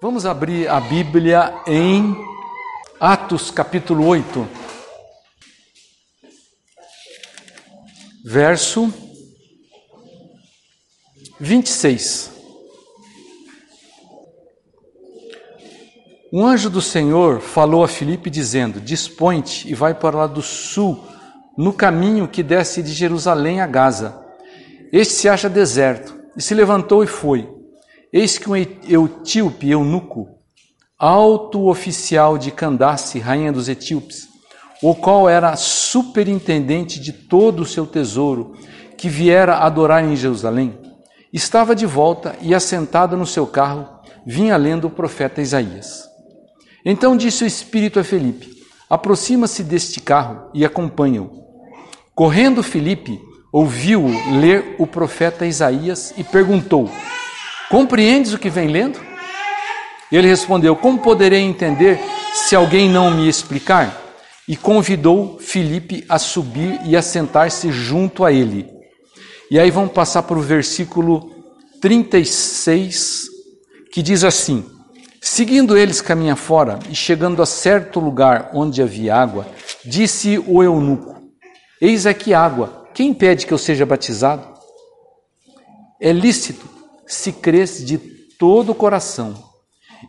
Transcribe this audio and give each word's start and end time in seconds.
Vamos 0.00 0.24
abrir 0.24 0.68
a 0.68 0.78
Bíblia 0.78 1.60
em 1.66 2.16
Atos 3.00 3.50
capítulo 3.50 4.06
8, 4.06 4.48
verso 8.24 8.94
26. 11.40 12.30
Um 16.32 16.46
anjo 16.46 16.70
do 16.70 16.80
Senhor 16.80 17.40
falou 17.40 17.82
a 17.82 17.88
Filipe 17.88 18.30
dizendo: 18.30 18.80
Dispõe-te 18.80 19.68
e 19.68 19.74
vai 19.74 19.94
para 19.94 20.18
lá 20.18 20.26
do 20.28 20.42
sul, 20.42 21.04
no 21.56 21.72
caminho 21.72 22.28
que 22.28 22.44
desce 22.44 22.84
de 22.84 22.92
Jerusalém 22.92 23.60
a 23.60 23.66
Gaza. 23.66 24.16
Este 24.92 25.14
se 25.14 25.28
acha 25.28 25.48
deserto. 25.48 26.16
E 26.36 26.40
se 26.40 26.54
levantou 26.54 27.02
e 27.02 27.06
foi. 27.08 27.57
Eis 28.10 28.38
que 28.38 28.48
um 28.48 28.56
etíope 28.56 29.70
eunuco, 29.70 30.28
alto 30.98 31.68
oficial 31.68 32.38
de 32.38 32.50
Candace, 32.50 33.18
rainha 33.18 33.52
dos 33.52 33.68
etíopes, 33.68 34.26
o 34.82 34.94
qual 34.94 35.28
era 35.28 35.56
superintendente 35.56 36.98
de 36.98 37.12
todo 37.12 37.60
o 37.60 37.66
seu 37.66 37.86
tesouro, 37.86 38.56
que 38.96 39.10
viera 39.10 39.58
adorar 39.58 40.02
em 40.02 40.16
Jerusalém, 40.16 40.78
estava 41.32 41.74
de 41.74 41.84
volta 41.84 42.34
e 42.40 42.54
assentado 42.54 43.14
no 43.14 43.26
seu 43.26 43.46
carro, 43.46 43.86
vinha 44.26 44.56
lendo 44.56 44.86
o 44.86 44.90
profeta 44.90 45.42
Isaías. 45.42 46.08
Então 46.84 47.14
disse 47.14 47.44
o 47.44 47.46
Espírito 47.46 48.00
a 48.00 48.04
Felipe: 48.04 48.50
Aproxima-se 48.88 49.62
deste 49.62 50.00
carro 50.00 50.50
e 50.54 50.64
acompanha-o. 50.64 51.30
Correndo 52.14 52.62
Felipe, 52.62 53.20
ouviu-o 53.52 54.08
ler 54.40 54.76
o 54.78 54.86
profeta 54.86 55.44
Isaías 55.44 56.14
e 56.16 56.24
perguntou: 56.24 56.90
Compreendes 57.70 58.32
o 58.32 58.38
que 58.38 58.48
vem 58.48 58.68
lendo? 58.68 58.98
Ele 60.10 60.26
respondeu: 60.26 60.74
Como 60.74 60.98
poderei 60.98 61.40
entender 61.40 62.00
se 62.32 62.56
alguém 62.56 62.88
não 62.88 63.10
me 63.10 63.28
explicar? 63.28 64.04
E 64.46 64.56
convidou 64.56 65.38
Filipe 65.38 66.04
a 66.08 66.18
subir 66.18 66.80
e 66.86 66.96
a 66.96 67.02
sentar-se 67.02 67.70
junto 67.70 68.24
a 68.24 68.32
ele. 68.32 68.66
E 69.50 69.58
aí 69.58 69.70
vamos 69.70 69.92
passar 69.92 70.22
para 70.22 70.38
o 70.38 70.42
versículo 70.42 71.30
36, 71.82 73.26
que 73.92 74.00
diz 74.00 74.24
assim: 74.24 74.64
Seguindo 75.20 75.76
eles 75.76 76.00
caminha 76.00 76.36
fora 76.36 76.78
e 76.88 76.94
chegando 76.94 77.42
a 77.42 77.46
certo 77.46 78.00
lugar 78.00 78.50
onde 78.54 78.80
havia 78.80 79.14
água, 79.14 79.46
disse 79.84 80.42
o 80.46 80.62
eunuco: 80.62 81.20
Eis 81.82 82.06
aqui 82.06 82.32
água, 82.32 82.88
quem 82.94 83.10
impede 83.10 83.46
que 83.46 83.52
eu 83.52 83.58
seja 83.58 83.84
batizado? 83.84 84.56
É 86.00 86.12
lícito 86.12 86.77
se 87.08 87.32
crês 87.32 87.84
de 87.84 87.98
todo 88.38 88.70
o 88.70 88.74
coração. 88.74 89.34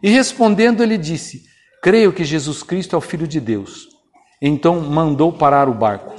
E 0.04 0.10
respondendo, 0.10 0.84
ele 0.84 0.98
disse: 0.98 1.44
Creio 1.82 2.14
que 2.14 2.24
Jesus 2.24 2.62
Cristo 2.62 2.96
é 2.96 2.98
o 2.98 3.02
Filho 3.02 3.28
de 3.28 3.40
Deus. 3.40 3.88
Então 4.42 4.82
mandou 4.82 5.34
parar 5.34 5.68
o 5.68 5.74
barco. 5.74 6.14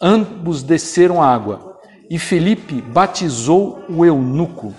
Ambos 0.00 0.62
desceram 0.62 1.22
a 1.22 1.26
água 1.26 1.80
e 2.10 2.18
Felipe 2.18 2.80
batizou 2.80 3.84
o 3.88 4.04
eunuco. 4.04 4.74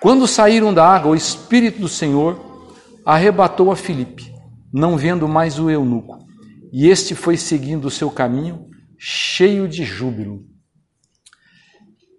Quando 0.00 0.26
saíram 0.26 0.74
da 0.74 0.86
água, 0.86 1.12
o 1.12 1.16
Espírito 1.16 1.80
do 1.80 1.88
Senhor 1.88 2.70
arrebatou 3.04 3.70
a 3.70 3.76
Filipe, 3.76 4.32
não 4.72 4.96
vendo 4.96 5.28
mais 5.28 5.58
o 5.58 5.70
eunuco, 5.70 6.18
e 6.72 6.88
este 6.88 7.14
foi 7.14 7.36
seguindo 7.36 7.86
o 7.86 7.90
seu 7.90 8.10
caminho, 8.10 8.66
cheio 8.98 9.68
de 9.68 9.84
júbilo. 9.84 10.44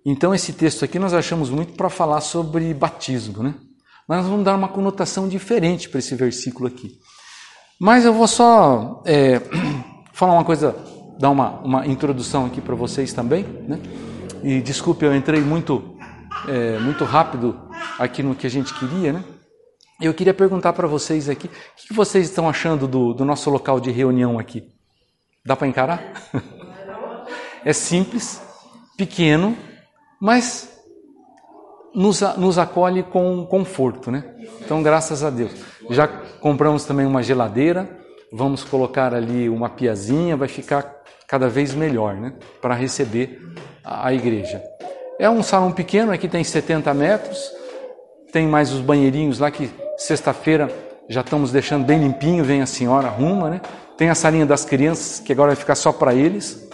Então, 0.09 0.33
esse 0.33 0.53
texto 0.53 0.85
aqui 0.85 0.97
nós 0.97 1.13
achamos 1.13 1.49
muito 1.49 1.73
para 1.73 1.89
falar 1.89 2.21
sobre 2.21 2.73
batismo, 2.73 3.43
né? 3.43 3.53
Mas 4.07 4.19
nós 4.19 4.27
vamos 4.27 4.45
dar 4.45 4.55
uma 4.55 4.69
conotação 4.69 5.27
diferente 5.27 5.89
para 5.89 5.99
esse 5.99 6.15
versículo 6.15 6.65
aqui. 6.65 6.97
Mas 7.77 8.05
eu 8.05 8.13
vou 8.13 8.25
só 8.25 9.03
é, 9.05 9.41
falar 10.15 10.31
uma 10.31 10.45
coisa, 10.45 10.73
dar 11.19 11.29
uma, 11.29 11.59
uma 11.59 11.85
introdução 11.85 12.45
aqui 12.45 12.61
para 12.61 12.73
vocês 12.73 13.11
também, 13.11 13.43
né? 13.67 13.81
E 14.41 14.61
desculpe, 14.61 15.03
eu 15.03 15.13
entrei 15.13 15.41
muito, 15.41 15.97
é, 16.47 16.79
muito 16.79 17.03
rápido 17.03 17.69
aqui 17.99 18.23
no 18.23 18.33
que 18.33 18.47
a 18.47 18.49
gente 18.49 18.73
queria, 18.75 19.11
né? 19.11 19.25
Eu 19.99 20.13
queria 20.13 20.33
perguntar 20.33 20.71
para 20.71 20.87
vocês 20.87 21.27
aqui, 21.27 21.47
o 21.47 21.87
que 21.87 21.93
vocês 21.93 22.29
estão 22.29 22.47
achando 22.47 22.87
do, 22.87 23.13
do 23.13 23.25
nosso 23.25 23.49
local 23.49 23.77
de 23.77 23.91
reunião 23.91 24.39
aqui? 24.39 24.71
Dá 25.45 25.53
para 25.53 25.67
encarar? 25.67 26.01
É 27.65 27.73
simples, 27.73 28.41
pequeno, 28.95 29.57
mas 30.19 30.69
nos, 31.93 32.21
nos 32.37 32.57
acolhe 32.57 33.03
com 33.03 33.45
conforto, 33.45 34.11
né? 34.11 34.23
Então, 34.61 34.83
graças 34.83 35.23
a 35.23 35.29
Deus. 35.29 35.51
Já 35.89 36.07
compramos 36.07 36.85
também 36.85 37.05
uma 37.05 37.23
geladeira, 37.23 37.89
vamos 38.31 38.63
colocar 38.63 39.13
ali 39.13 39.49
uma 39.49 39.69
piazinha, 39.69 40.35
vai 40.35 40.47
ficar 40.47 40.95
cada 41.27 41.47
vez 41.47 41.73
melhor, 41.73 42.15
né? 42.15 42.33
Para 42.61 42.73
receber 42.73 43.41
a, 43.83 44.07
a 44.07 44.13
igreja. 44.13 44.61
É 45.19 45.29
um 45.29 45.41
salão 45.41 45.71
pequeno, 45.71 46.11
aqui 46.11 46.27
tem 46.27 46.43
70 46.43 46.93
metros, 46.93 47.51
tem 48.31 48.47
mais 48.47 48.71
os 48.71 48.81
banheirinhos 48.81 49.39
lá 49.39 49.49
que 49.49 49.71
Sexta-feira 49.97 50.71
já 51.09 51.21
estamos 51.21 51.51
deixando 51.51 51.83
bem 51.83 51.99
limpinho, 51.99 52.43
vem 52.43 52.61
a 52.61 52.67
senhora, 52.67 53.07
arruma, 53.07 53.49
né? 53.49 53.61
Tem 53.97 54.09
a 54.09 54.15
salinha 54.15 54.45
das 54.45 54.63
crianças, 54.63 55.19
que 55.19 55.33
agora 55.33 55.49
vai 55.49 55.55
ficar 55.55 55.73
só 55.73 55.91
para 55.91 56.13
eles. 56.13 56.69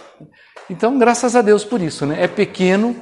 Então, 0.68 0.98
graças 0.98 1.34
a 1.34 1.40
Deus 1.40 1.64
por 1.64 1.80
isso, 1.80 2.04
né? 2.04 2.22
É 2.22 2.28
pequeno, 2.28 2.94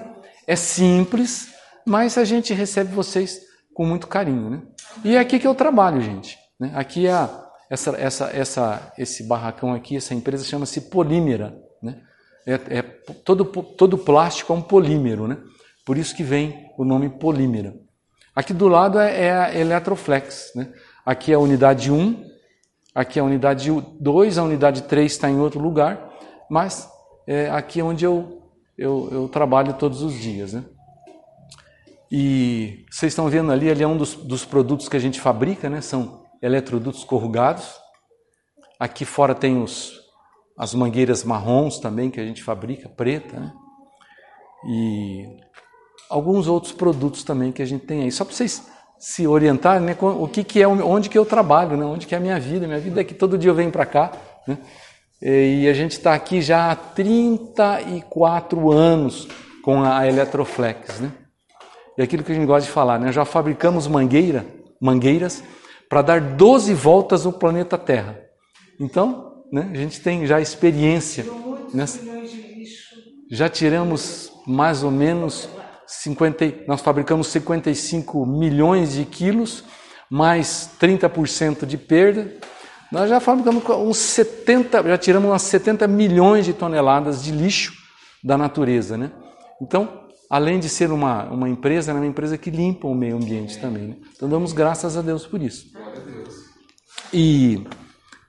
é 0.47 0.57
simples, 0.57 1.49
mas 1.87 2.19
a 2.19 2.25
gente 2.25 2.53
recebe 2.53 2.95
vocês 2.95 3.41
com 3.75 3.87
muito 3.87 4.07
carinho, 4.07 4.51
né? 4.51 4.63
E 5.05 5.17
é 5.17 5.19
aqui 5.19 5.39
que 5.39 5.47
eu 5.47 5.55
trabalho, 5.55 6.01
gente. 6.01 6.39
Né? 6.59 6.73
Aqui 6.75 7.07
é 7.07 7.13
a, 7.13 7.45
essa, 7.71 7.91
essa, 7.97 8.31
essa, 8.33 8.93
esse 8.99 9.23
barracão 9.25 9.73
aqui, 9.73 9.97
essa 9.97 10.15
empresa 10.15 10.45
chama-se 10.45 10.83
Polímera, 10.83 11.57
né? 11.83 12.01
É, 12.47 12.55
é, 12.79 12.83
todo, 13.25 13.45
todo 13.45 13.97
plástico 13.97 14.53
é 14.53 14.57
um 14.57 14.63
polímero, 14.63 15.29
né? 15.29 15.39
Por 15.85 15.97
isso 15.97 16.15
que 16.15 16.23
vem 16.23 16.71
o 16.77 16.85
nome 16.85 17.09
Polímera. 17.09 17.75
Aqui 18.35 18.53
do 18.53 18.67
lado 18.67 18.99
é, 18.99 19.27
é 19.27 19.33
a 19.33 19.55
Eletroflex. 19.55 20.53
Né? 20.55 20.73
Aqui 21.05 21.33
é 21.33 21.35
a 21.35 21.39
unidade 21.39 21.91
1, 21.91 22.25
aqui 22.95 23.19
é 23.19 23.23
a 23.23 23.25
unidade 23.25 23.71
2, 24.01 24.39
a 24.39 24.43
unidade 24.43 24.83
3 24.83 25.13
está 25.13 25.31
em 25.31 25.39
outro 25.39 25.61
lugar, 25.61 26.11
mas 26.51 26.89
é 27.27 27.51
aqui 27.51 27.81
é 27.81 27.85
onde 27.85 28.05
eu, 28.05 28.42
eu, 28.77 29.09
eu 29.11 29.29
trabalho 29.29 29.75
todos 29.75 30.03
os 30.03 30.15
dias. 30.15 30.53
Né? 30.53 30.65
E 32.11 32.85
vocês 32.91 33.13
estão 33.13 33.29
vendo 33.29 33.53
ali, 33.53 33.71
ali 33.71 33.83
é 33.83 33.87
um 33.87 33.97
dos, 33.97 34.15
dos 34.15 34.45
produtos 34.45 34.89
que 34.89 34.97
a 34.97 35.01
gente 35.01 35.21
fabrica, 35.21 35.69
né? 35.71 35.81
são 35.81 36.25
eletrodutos 36.43 37.05
corrugados. 37.05 37.81
Aqui 38.79 39.05
fora 39.05 39.35
tem 39.35 39.63
os, 39.63 39.93
as 40.59 40.75
mangueiras 40.75 41.25
marrons 41.25 41.79
também 41.79 42.11
que 42.11 42.21
a 42.21 42.25
gente 42.25 42.43
fabrica, 42.43 42.89
preta. 42.89 43.39
Né? 43.39 43.53
E 44.69 45.27
alguns 46.11 46.47
outros 46.47 46.73
produtos 46.73 47.25
também 47.25 47.51
que 47.51 47.63
a 47.63 47.67
gente 47.67 47.87
tem 47.87 48.03
aí. 48.03 48.13
Só 48.13 48.25
para 48.25 48.35
vocês 48.35 48.71
se 48.99 49.27
orientarem, 49.27 49.85
né, 49.85 49.97
o 50.01 50.29
que, 50.29 50.45
que 50.45 50.63
é, 50.63 50.69
onde 50.69 51.09
que 51.09 51.19
eu 51.19 51.25
trabalho, 51.25 51.77
né, 51.77 51.85
onde 51.85 52.07
que 52.07 52.15
é 52.15 52.19
a 52.19 52.21
minha 52.21 52.39
vida. 52.39 52.69
Minha 52.69 52.79
vida 52.79 53.01
é 53.01 53.05
que 53.05 53.15
todo 53.15 53.37
dia 53.37 53.51
eu 53.51 53.55
venho 53.55 53.73
para 53.73 53.85
cá. 53.85 54.13
Né, 54.47 54.59
e 55.23 55.69
a 55.69 55.73
gente 55.73 55.93
está 55.93 56.15
aqui 56.15 56.43
já 56.43 56.73
há 56.73 56.77
34 56.77 58.73
anos 58.73 59.29
com 59.63 59.83
a 59.83 60.07
Eletroflex. 60.07 60.99
Né? 60.99 61.13
E 61.97 62.03
aquilo 62.03 62.25
que 62.25 62.33
a 62.33 62.35
gente 62.35 62.47
gosta 62.47 62.67
de 62.67 62.73
falar, 62.73 62.99
né, 62.99 63.13
já 63.13 63.25
fabricamos 63.25 63.87
mangueira, 63.87 64.45
mangueiras 64.81 65.45
para 65.89 66.03
dar 66.03 66.21
12 66.21 66.75
voltas 66.75 67.25
no 67.25 67.33
planeta 67.33 67.79
Terra. 67.79 68.19
Então, 68.81 69.45
né, 69.53 69.69
a 69.71 69.77
gente 69.77 70.01
tem 70.01 70.27
já 70.27 70.41
experiência. 70.41 71.25
Nessa, 71.73 72.01
já 73.31 73.49
tiramos 73.49 74.33
mais 74.47 74.83
ou 74.83 74.91
menos 74.91 75.49
50, 75.87 76.65
nós 76.67 76.81
fabricamos 76.81 77.29
55 77.29 78.27
milhões 78.27 78.95
de 78.95 79.05
quilos, 79.05 79.65
mais 80.11 80.71
30% 80.81 81.65
de 81.65 81.79
perda. 81.79 82.33
Nós 82.93 83.09
já 83.09 83.19
fabricamos 83.21 83.65
uns 83.67 83.97
70, 83.97 84.83
já 84.83 84.99
tiramos 84.99 85.31
umas 85.31 85.41
70 85.43 85.89
milhões 85.89 86.45
de 86.45 86.53
toneladas 86.53 87.25
de 87.25 87.33
lixo 87.33 87.73
da 88.23 88.37
natureza, 88.37 88.99
né? 88.99 89.11
Então, 89.63 90.05
além 90.29 90.61
de 90.61 90.69
ser 90.69 90.93
uma, 90.93 91.25
uma 91.25 91.49
empresa, 91.49 91.91
é 91.91 91.95
uma 91.95 92.07
empresa 92.07 92.37
que 92.37 92.51
limpa 92.51 92.87
o 92.87 92.95
meio 92.95 93.17
ambiente 93.17 93.59
também. 93.59 93.89
Né? 93.89 93.97
Então, 94.15 94.29
damos 94.29 94.53
graças 94.53 94.97
a 94.97 95.01
Deus 95.01 95.27
por 95.27 95.43
isso. 95.43 95.73
E 97.13 97.65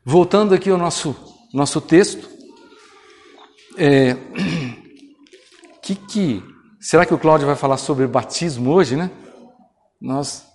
voltando 0.05 0.53
aqui 0.53 0.69
ao 0.69 0.77
nosso, 0.77 1.13
nosso 1.53 1.81
texto, 1.81 2.29
é, 3.77 4.15
que 5.83 5.95
que 5.95 6.53
Será 6.83 7.05
que 7.05 7.13
o 7.13 7.17
Cláudio 7.17 7.47
vai 7.47 7.55
falar 7.55 7.77
sobre 7.77 8.05
batismo 8.05 8.71
hoje, 8.71 8.97
né? 8.97 9.09
Nós 10.01 10.45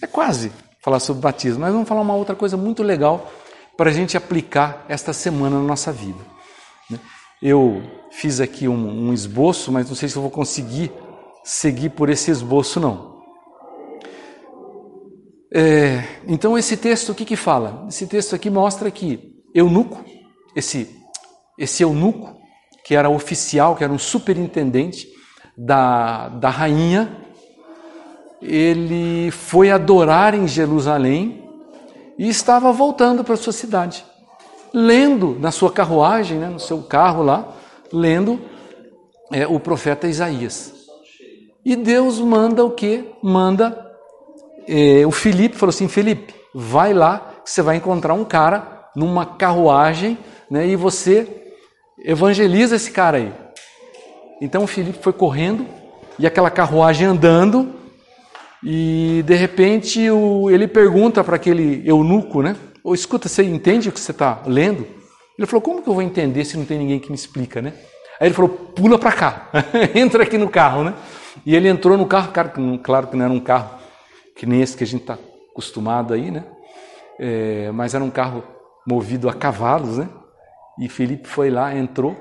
é 0.00 0.06
quase 0.06 0.52
falar 0.80 1.00
sobre 1.00 1.20
batismo, 1.20 1.60
mas 1.60 1.72
vamos 1.72 1.88
falar 1.88 2.02
uma 2.02 2.14
outra 2.14 2.36
coisa 2.36 2.56
muito 2.56 2.84
legal 2.84 3.28
para 3.76 3.90
a 3.90 3.92
gente 3.92 4.16
aplicar 4.16 4.84
esta 4.88 5.12
semana 5.12 5.58
na 5.58 5.64
nossa 5.64 5.92
vida. 5.92 6.20
Né? 6.90 6.98
Eu 7.40 7.82
fiz 8.10 8.40
aqui 8.40 8.68
um, 8.68 9.08
um 9.08 9.12
esboço, 9.12 9.72
mas 9.72 9.88
não 9.88 9.96
sei 9.96 10.08
se 10.08 10.16
eu 10.16 10.22
vou 10.22 10.30
conseguir 10.30 10.92
seguir 11.42 11.90
por 11.90 12.08
esse 12.10 12.30
esboço 12.30 12.78
não. 12.78 13.12
É, 15.54 16.04
então 16.26 16.56
esse 16.56 16.76
texto 16.76 17.10
o 17.10 17.14
que 17.14 17.24
que 17.24 17.36
fala? 17.36 17.84
Esse 17.88 18.06
texto 18.06 18.34
aqui 18.34 18.48
mostra 18.48 18.90
que 18.90 19.42
eunuco, 19.54 20.02
esse 20.56 20.98
esse 21.58 21.82
eunuco 21.82 22.40
que 22.84 22.94
era 22.94 23.10
oficial, 23.10 23.76
que 23.76 23.84
era 23.84 23.92
um 23.92 23.98
superintendente 23.98 25.06
da, 25.56 26.28
da 26.28 26.48
rainha, 26.48 27.16
ele 28.40 29.30
foi 29.30 29.70
adorar 29.70 30.34
em 30.34 30.48
Jerusalém 30.48 31.41
e 32.18 32.28
estava 32.28 32.72
voltando 32.72 33.24
para 33.24 33.36
sua 33.36 33.52
cidade, 33.52 34.04
lendo 34.72 35.36
na 35.38 35.50
sua 35.50 35.70
carruagem, 35.70 36.38
né, 36.38 36.48
no 36.48 36.60
seu 36.60 36.82
carro 36.82 37.22
lá, 37.22 37.52
lendo 37.92 38.40
é, 39.30 39.46
o 39.46 39.58
profeta 39.58 40.06
Isaías. 40.06 40.72
E 41.64 41.76
Deus 41.76 42.18
manda 42.18 42.64
o 42.64 42.70
que? 42.70 43.08
Manda 43.22 43.92
é, 44.66 45.06
o 45.06 45.10
Felipe, 45.10 45.56
falou 45.56 45.70
assim: 45.70 45.88
Felipe, 45.88 46.34
vai 46.54 46.92
lá, 46.92 47.34
você 47.44 47.62
vai 47.62 47.76
encontrar 47.76 48.14
um 48.14 48.24
cara 48.24 48.90
numa 48.96 49.24
carruagem 49.24 50.18
né, 50.50 50.66
e 50.66 50.76
você 50.76 51.54
evangeliza 52.04 52.76
esse 52.76 52.90
cara 52.90 53.18
aí. 53.18 53.32
Então 54.40 54.64
o 54.64 54.66
Felipe 54.66 54.98
foi 55.00 55.12
correndo 55.12 55.66
e 56.18 56.26
aquela 56.26 56.50
carruagem 56.50 57.06
andando 57.06 57.81
e 58.64 59.22
de 59.26 59.34
repente 59.34 60.10
o, 60.10 60.50
ele 60.50 60.68
pergunta 60.68 61.24
para 61.24 61.36
aquele 61.36 61.82
eunuco, 61.84 62.42
né? 62.42 62.56
Ou 62.84 62.94
escuta, 62.94 63.28
você 63.28 63.42
entende 63.42 63.88
o 63.88 63.92
que 63.92 64.00
você 64.00 64.12
está 64.12 64.42
lendo? 64.46 64.86
Ele 65.38 65.46
falou: 65.46 65.62
Como 65.62 65.82
que 65.82 65.88
eu 65.88 65.94
vou 65.94 66.02
entender 66.02 66.44
se 66.44 66.56
não 66.56 66.64
tem 66.64 66.78
ninguém 66.78 67.00
que 67.00 67.08
me 67.08 67.14
explica, 67.14 67.60
né? 67.60 67.72
Aí 68.20 68.28
ele 68.28 68.34
falou: 68.34 68.50
Pula 68.50 68.98
para 68.98 69.12
cá, 69.12 69.50
entra 69.94 70.22
aqui 70.22 70.38
no 70.38 70.48
carro, 70.48 70.84
né? 70.84 70.94
E 71.44 71.56
ele 71.56 71.68
entrou 71.68 71.96
no 71.96 72.06
carro, 72.06 72.30
claro 72.82 73.08
que 73.08 73.16
não 73.16 73.24
era 73.24 73.32
um 73.32 73.40
carro 73.40 73.80
que 74.36 74.46
nem 74.46 74.60
esse 74.60 74.76
que 74.76 74.84
a 74.84 74.86
gente 74.86 75.02
está 75.02 75.18
acostumado 75.50 76.14
aí, 76.14 76.30
né? 76.30 76.44
É, 77.18 77.70
mas 77.72 77.94
era 77.94 78.02
um 78.02 78.10
carro 78.10 78.42
movido 78.86 79.28
a 79.28 79.34
cavalos, 79.34 79.98
né? 79.98 80.08
E 80.78 80.88
Felipe 80.88 81.28
foi 81.28 81.50
lá, 81.50 81.74
entrou 81.76 82.16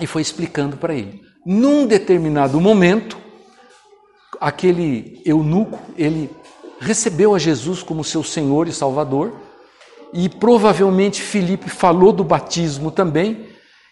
e 0.00 0.06
foi 0.06 0.22
explicando 0.22 0.76
para 0.76 0.94
ele. 0.94 1.20
Num 1.44 1.86
determinado 1.86 2.60
momento, 2.60 3.18
aquele 4.44 5.22
eunuco, 5.24 5.78
ele 5.96 6.30
recebeu 6.78 7.34
a 7.34 7.38
Jesus 7.38 7.82
como 7.82 8.04
seu 8.04 8.22
Senhor 8.22 8.68
e 8.68 8.74
Salvador, 8.74 9.32
e 10.12 10.28
provavelmente 10.28 11.22
Filipe 11.22 11.70
falou 11.70 12.12
do 12.12 12.22
batismo 12.22 12.90
também, 12.90 13.48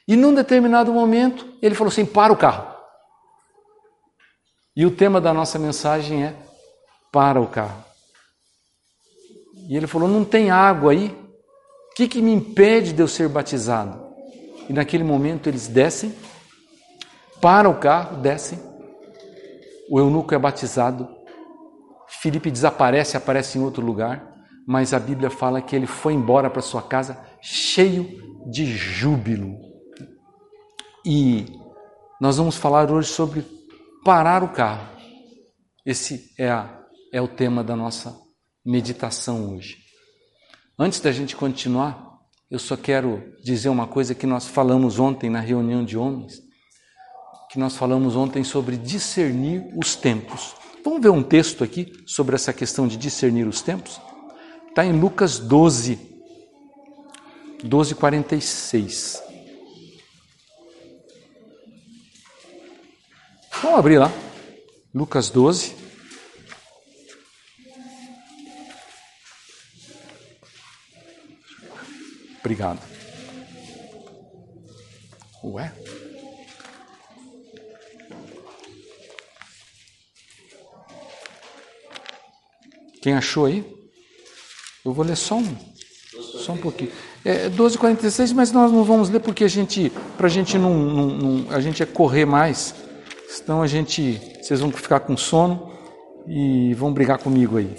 e 0.07 0.15
num 0.15 0.35
determinado 0.35 0.93
momento 0.93 1.47
ele 1.63 1.75
falou 1.75 1.91
assim: 1.91 2.05
para 2.05 2.31
o 2.31 2.37
carro. 2.37 2.71
E 4.77 4.85
o 4.85 4.91
tema 4.91 5.23
da 5.23 5.33
nossa 5.33 5.59
mensagem 5.59 6.23
é: 6.23 6.37
para 7.11 7.41
o 7.41 7.47
carro. 7.47 7.83
E 9.71 9.75
ele 9.75 9.87
falou: 9.87 10.07
não 10.07 10.23
tem 10.23 10.51
água 10.51 10.93
aí? 10.93 11.17
O 11.91 11.95
que, 11.95 12.07
que 12.07 12.21
me 12.21 12.31
impede 12.33 12.93
de 12.93 13.03
eu 13.03 13.09
ser 13.09 13.27
batizado? 13.27 14.03
E 14.69 14.73
naquele 14.75 15.03
momento 15.03 15.49
eles 15.49 15.67
descem, 15.67 16.15
para 17.41 17.71
o 17.71 17.79
carro, 17.79 18.19
descem 18.19 18.72
o 19.91 19.99
eunuco 19.99 20.35
é 20.35 20.39
batizado, 20.39 21.09
Filipe 22.21 22.51
desaparece, 22.51 23.17
aparece 23.17 23.59
em 23.59 23.63
outro 23.63 23.85
lugar, 23.85 24.31
mas 24.67 24.95
a 24.95 25.01
Bíblia 25.01 25.31
fala 25.31 25.61
que 25.61 25.75
ele 25.75 25.87
foi 25.87 26.13
embora 26.13 26.49
para 26.51 26.63
sua 26.63 26.83
casa 26.83 27.19
cheio 27.41 28.07
de 28.51 28.65
júbilo. 28.67 29.59
E 31.05 31.47
nós 32.21 32.37
vamos 32.37 32.57
falar 32.57 32.91
hoje 32.91 33.09
sobre 33.09 33.45
parar 34.05 34.45
o 34.45 34.49
carro. 34.53 34.89
Esse 35.85 36.33
é, 36.39 36.49
a, 36.49 36.81
é 37.13 37.21
o 37.21 37.27
tema 37.27 37.65
da 37.65 37.75
nossa 37.75 38.17
meditação 38.65 39.53
hoje. 39.55 39.79
Antes 40.79 41.01
da 41.01 41.11
gente 41.11 41.35
continuar, 41.35 42.13
eu 42.51 42.59
só 42.59 42.77
quero 42.77 43.35
dizer 43.43 43.69
uma 43.69 43.87
coisa 43.87 44.15
que 44.15 44.27
nós 44.27 44.47
falamos 44.47 45.01
ontem 45.01 45.29
na 45.29 45.41
reunião 45.41 45.85
de 45.85 45.97
homens 45.99 46.52
que 47.53 47.59
nós 47.59 47.77
falamos 47.77 48.17
ontem 48.17 48.43
sobre 48.43 48.79
discernir 48.79 49.63
os 49.77 49.95
tempos. 49.95 50.55
Vamos 50.83 51.03
ver 51.03 51.11
um 51.11 51.23
texto 51.23 51.63
aqui 51.63 51.93
sobre 52.07 52.35
essa 52.35 52.51
questão 52.51 52.89
de 52.89 52.97
discernir 52.97 53.47
os 53.47 53.61
tempos? 53.61 54.01
Está 54.71 54.87
em 54.87 54.99
Lucas 54.99 55.39
12, 55.39 55.99
12, 57.63 57.95
46. 57.95 59.23
Vamos 63.61 63.79
abrir 63.79 63.99
lá. 63.99 64.11
Lucas 64.95 65.29
12. 65.29 65.77
Obrigado. 72.41 72.81
Ué? 75.45 75.71
Quem 83.03 83.15
achou 83.15 83.47
aí? 83.47 83.65
Eu 84.85 84.93
vou 84.93 85.05
ler 85.05 85.17
só 85.17 85.35
um, 85.35 85.57
só 86.39 86.53
um 86.53 86.57
pouquinho. 86.57 86.93
É 87.25 87.51
12:46, 87.51 88.33
mas 88.33 88.53
nós 88.53 88.71
não 88.71 88.85
vamos 88.85 89.11
ler 89.11 89.19
porque 89.19 89.43
a 89.43 89.49
gente, 89.49 89.93
para 90.17 90.29
a 90.29 90.31
gente 90.31 90.57
não, 90.57 90.73
não, 90.73 91.07
não, 91.09 91.51
a 91.51 91.61
gente 91.61 91.83
é 91.83 91.87
correr 91.87 92.25
mais. 92.25 92.75
Senão 93.29 93.61
a 93.61 93.67
gente, 93.67 94.21
vocês 94.41 94.61
vão 94.61 94.71
ficar 94.71 95.01
com 95.01 95.17
sono 95.17 95.73
e 96.29 96.75
vão 96.75 96.93
brigar 96.93 97.19
comigo 97.19 97.59
aí. 97.59 97.75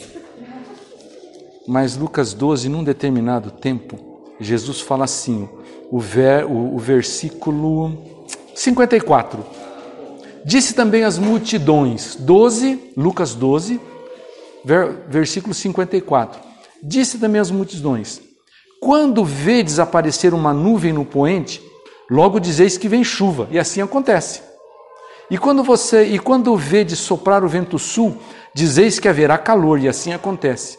Mas 1.65 1.95
Lucas 1.95 2.33
12, 2.33 2.67
num 2.67 2.83
determinado 2.83 3.49
tempo, 3.49 3.97
Jesus 4.41 4.81
fala 4.81 5.05
assim, 5.05 5.47
o, 5.89 5.99
ver, 5.99 6.43
o, 6.43 6.75
o 6.75 6.77
versículo 6.77 8.25
54. 8.53 9.45
Disse 10.43 10.73
também 10.73 11.05
as 11.05 11.17
multidões, 11.17 12.17
12, 12.19 12.91
Lucas 12.97 13.33
12, 13.33 13.79
versículo 15.07 15.53
54. 15.53 16.39
Disse 16.81 17.17
também 17.17 17.39
às 17.39 17.51
multidões: 17.51 18.21
Quando 18.81 19.23
vedes 19.23 19.79
aparecer 19.79 20.33
uma 20.33 20.53
nuvem 20.53 20.93
no 20.93 21.05
poente, 21.05 21.61
logo 22.09 22.39
dizeis 22.39 22.77
que 22.77 22.87
vem 22.87 23.03
chuva, 23.03 23.47
e 23.51 23.59
assim 23.59 23.81
acontece. 23.81 24.41
E 25.29 25.37
quando 25.37 25.63
você 25.63 26.03
e 26.03 26.19
quando 26.19 26.55
vedes 26.55 26.99
soprar 26.99 27.43
o 27.43 27.47
vento 27.47 27.79
sul, 27.79 28.17
dizeis 28.53 28.99
que 28.99 29.07
haverá 29.07 29.37
calor, 29.37 29.79
e 29.79 29.87
assim 29.87 30.13
acontece. 30.13 30.77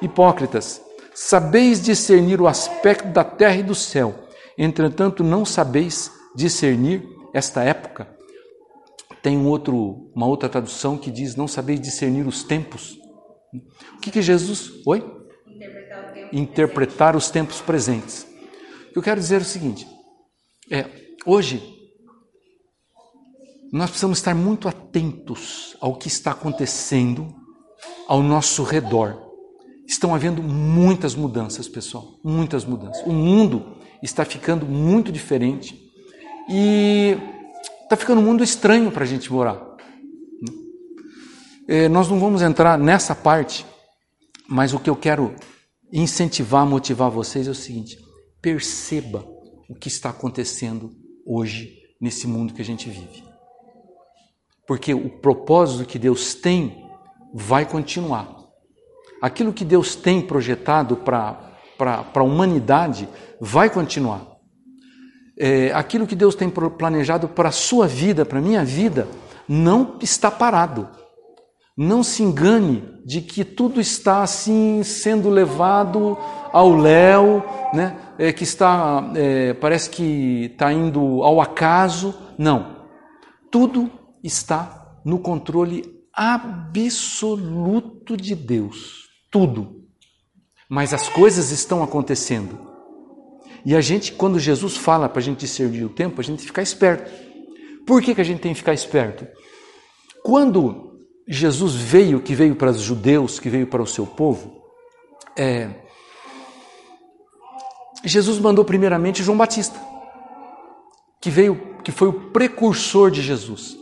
Hipócritas, 0.00 0.80
sabeis 1.14 1.82
discernir 1.82 2.40
o 2.40 2.46
aspecto 2.46 3.08
da 3.08 3.24
terra 3.24 3.56
e 3.56 3.62
do 3.62 3.74
céu, 3.74 4.14
entretanto 4.56 5.24
não 5.24 5.44
sabeis 5.44 6.12
discernir 6.34 7.02
esta 7.32 7.62
época. 7.62 8.08
Tem 9.22 9.36
um 9.36 9.48
outro, 9.48 10.10
uma 10.14 10.26
outra 10.26 10.48
tradução 10.48 10.96
que 10.96 11.10
diz: 11.10 11.34
não 11.34 11.48
sabeis 11.48 11.80
discernir 11.80 12.26
os 12.26 12.44
tempos. 12.44 12.97
O 13.96 14.00
que, 14.00 14.10
que 14.10 14.22
Jesus. 14.22 14.82
Oi? 14.86 14.98
Interpretar, 15.46 16.34
Interpretar 16.34 17.16
os 17.16 17.30
tempos 17.30 17.60
presentes. 17.60 18.26
Eu 18.94 19.02
quero 19.02 19.20
dizer 19.20 19.36
é 19.36 19.38
o 19.38 19.44
seguinte: 19.44 19.86
é, 20.70 20.86
hoje, 21.24 21.62
nós 23.72 23.90
precisamos 23.90 24.18
estar 24.18 24.34
muito 24.34 24.68
atentos 24.68 25.76
ao 25.80 25.96
que 25.96 26.08
está 26.08 26.32
acontecendo 26.32 27.34
ao 28.06 28.22
nosso 28.22 28.62
redor. 28.62 29.26
Estão 29.86 30.14
havendo 30.14 30.42
muitas 30.42 31.14
mudanças, 31.14 31.68
pessoal, 31.68 32.18
muitas 32.22 32.64
mudanças. 32.64 33.02
O 33.06 33.12
mundo 33.12 33.76
está 34.02 34.24
ficando 34.24 34.66
muito 34.66 35.10
diferente 35.10 35.78
e 36.48 37.16
está 37.82 37.96
ficando 37.96 38.20
um 38.20 38.24
mundo 38.24 38.44
estranho 38.44 38.90
para 38.90 39.04
a 39.04 39.06
gente 39.06 39.32
morar. 39.32 39.67
É, 41.70 41.86
nós 41.86 42.08
não 42.08 42.18
vamos 42.18 42.40
entrar 42.40 42.78
nessa 42.78 43.14
parte, 43.14 43.66
mas 44.48 44.72
o 44.72 44.80
que 44.80 44.88
eu 44.88 44.96
quero 44.96 45.34
incentivar, 45.92 46.64
motivar 46.64 47.10
vocês 47.10 47.46
é 47.46 47.50
o 47.50 47.54
seguinte: 47.54 47.98
perceba 48.40 49.22
o 49.68 49.74
que 49.74 49.88
está 49.88 50.08
acontecendo 50.08 50.90
hoje 51.26 51.76
nesse 52.00 52.26
mundo 52.26 52.54
que 52.54 52.62
a 52.62 52.64
gente 52.64 52.88
vive. 52.88 53.22
Porque 54.66 54.94
o 54.94 55.10
propósito 55.10 55.86
que 55.86 55.98
Deus 55.98 56.34
tem 56.34 56.86
vai 57.34 57.66
continuar. 57.66 58.34
Aquilo 59.20 59.52
que 59.52 59.64
Deus 59.64 59.94
tem 59.94 60.22
projetado 60.22 60.96
para 60.96 61.54
a 62.14 62.22
humanidade 62.22 63.06
vai 63.38 63.68
continuar. 63.68 64.26
É, 65.38 65.70
aquilo 65.72 66.06
que 66.06 66.16
Deus 66.16 66.34
tem 66.34 66.48
planejado 66.48 67.28
para 67.28 67.50
a 67.50 67.52
sua 67.52 67.86
vida, 67.86 68.24
para 68.24 68.38
a 68.38 68.42
minha 68.42 68.64
vida, 68.64 69.06
não 69.46 69.98
está 70.00 70.30
parado. 70.30 70.88
Não 71.80 72.02
se 72.02 72.24
engane 72.24 72.82
de 73.06 73.20
que 73.20 73.44
tudo 73.44 73.80
está 73.80 74.20
assim 74.20 74.82
sendo 74.82 75.30
levado 75.30 76.18
ao 76.52 76.76
léu, 76.76 77.40
né? 77.72 77.96
É, 78.18 78.32
que 78.32 78.42
está, 78.42 79.12
é, 79.14 79.54
parece 79.54 79.88
que 79.88 80.46
está 80.46 80.72
indo 80.72 81.22
ao 81.22 81.40
acaso. 81.40 82.12
Não. 82.36 82.84
Tudo 83.48 83.88
está 84.24 84.98
no 85.04 85.20
controle 85.20 85.84
absoluto 86.12 88.16
de 88.16 88.34
Deus. 88.34 89.06
tudo. 89.30 89.84
Mas 90.68 90.92
as 90.92 91.08
coisas 91.08 91.52
estão 91.52 91.82
acontecendo. 91.82 92.58
E 93.64 93.76
a 93.76 93.80
gente, 93.80 94.12
quando 94.12 94.38
Jesus 94.38 94.76
fala 94.76 95.08
para 95.08 95.20
a 95.20 95.22
gente 95.22 95.40
discernir 95.40 95.84
o 95.84 95.90
tempo, 95.90 96.20
a 96.20 96.24
gente 96.24 96.42
fica 96.42 96.60
esperto. 96.60 97.08
Por 97.86 98.02
que, 98.02 98.16
que 98.16 98.20
a 98.20 98.24
gente 98.24 98.40
tem 98.40 98.52
que 98.52 98.58
ficar 98.58 98.74
esperto? 98.74 99.26
Quando 100.24 100.87
Jesus 101.28 101.74
veio, 101.74 102.20
que 102.20 102.34
veio 102.34 102.56
para 102.56 102.70
os 102.70 102.80
judeus, 102.80 103.38
que 103.38 103.50
veio 103.50 103.66
para 103.66 103.82
o 103.82 103.86
seu 103.86 104.06
povo, 104.06 104.62
é, 105.36 105.68
Jesus 108.02 108.38
mandou 108.38 108.64
primeiramente 108.64 109.22
João 109.22 109.36
Batista, 109.36 109.78
que 111.20 111.28
veio, 111.28 111.60
que 111.84 111.92
foi 111.92 112.08
o 112.08 112.12
precursor 112.12 113.10
de 113.10 113.20
Jesus. 113.20 113.76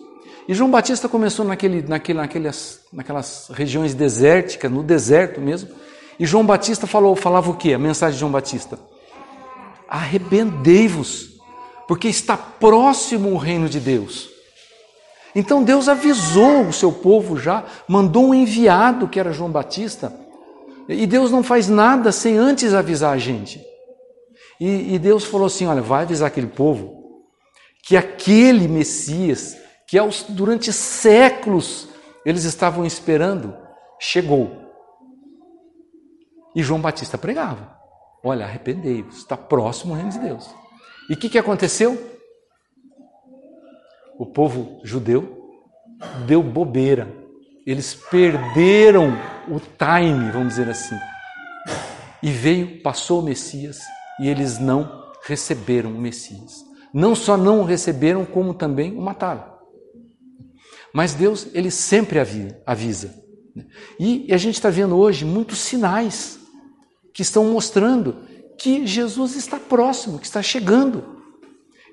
E 0.48 0.54
João 0.54 0.70
Batista 0.70 1.08
começou 1.08 1.44
naquele, 1.44 1.82
naquele, 1.82 2.18
naquelas, 2.18 2.80
naquelas 2.92 3.48
regiões 3.52 3.94
desérticas, 3.94 4.70
no 4.70 4.82
deserto 4.82 5.40
mesmo. 5.40 5.70
E 6.18 6.26
João 6.26 6.46
Batista 6.46 6.86
falou, 6.86 7.14
falava 7.14 7.50
o 7.50 7.56
quê? 7.56 7.74
A 7.74 7.78
mensagem 7.78 8.14
de 8.14 8.20
João 8.20 8.32
Batista: 8.32 8.78
Arrependei-vos, 9.88 11.40
porque 11.86 12.08
está 12.08 12.36
próximo 12.36 13.32
o 13.32 13.36
reino 13.36 13.68
de 13.68 13.78
Deus. 13.80 14.35
Então 15.38 15.62
Deus 15.62 15.86
avisou 15.86 16.62
o 16.62 16.72
seu 16.72 16.90
povo 16.90 17.36
já, 17.36 17.62
mandou 17.86 18.28
um 18.28 18.34
enviado 18.34 19.06
que 19.06 19.20
era 19.20 19.34
João 19.34 19.50
Batista. 19.50 20.10
E 20.88 21.06
Deus 21.06 21.30
não 21.30 21.42
faz 21.42 21.68
nada 21.68 22.10
sem 22.10 22.38
antes 22.38 22.72
avisar 22.72 23.12
a 23.12 23.18
gente. 23.18 23.62
E, 24.58 24.94
e 24.94 24.98
Deus 24.98 25.24
falou 25.24 25.46
assim: 25.46 25.66
olha, 25.66 25.82
vai 25.82 26.04
avisar 26.04 26.28
aquele 26.28 26.46
povo 26.46 27.20
que 27.82 27.98
aquele 27.98 28.66
Messias, 28.66 29.58
que 29.86 29.98
aos, 29.98 30.22
durante 30.26 30.72
séculos 30.72 31.86
eles 32.24 32.44
estavam 32.44 32.86
esperando, 32.86 33.54
chegou. 34.00 34.50
E 36.54 36.62
João 36.62 36.80
Batista 36.80 37.18
pregava: 37.18 37.76
olha, 38.24 38.46
arrependei-vos, 38.46 39.18
está 39.18 39.36
próximo 39.36 39.92
o 39.92 39.96
reino 39.96 40.12
de 40.12 40.18
Deus. 40.18 40.48
E 41.10 41.12
o 41.12 41.16
que, 41.18 41.28
que 41.28 41.38
aconteceu? 41.38 42.15
O 44.18 44.26
povo 44.26 44.80
judeu 44.82 45.36
deu 46.26 46.42
bobeira. 46.42 47.12
Eles 47.66 47.94
perderam 47.94 49.12
o 49.48 49.58
time, 49.58 50.30
vamos 50.30 50.48
dizer 50.50 50.68
assim. 50.68 50.96
E 52.22 52.30
veio, 52.30 52.82
passou 52.82 53.20
o 53.20 53.22
Messias, 53.22 53.78
e 54.20 54.28
eles 54.28 54.58
não 54.58 55.12
receberam 55.24 55.90
o 55.90 56.00
Messias. 56.00 56.64
Não 56.94 57.14
só 57.14 57.36
não 57.36 57.60
o 57.60 57.64
receberam, 57.64 58.24
como 58.24 58.54
também 58.54 58.96
o 58.96 59.02
mataram. 59.02 59.44
Mas 60.94 61.12
Deus, 61.12 61.48
ele 61.52 61.70
sempre 61.70 62.18
avisa. 62.64 63.14
E 63.98 64.32
a 64.32 64.36
gente 64.36 64.54
está 64.54 64.70
vendo 64.70 64.96
hoje 64.96 65.24
muitos 65.24 65.58
sinais 65.58 66.38
que 67.12 67.22
estão 67.22 67.44
mostrando 67.44 68.24
que 68.58 68.86
Jesus 68.86 69.36
está 69.36 69.58
próximo, 69.58 70.18
que 70.18 70.26
está 70.26 70.42
chegando. 70.42 71.15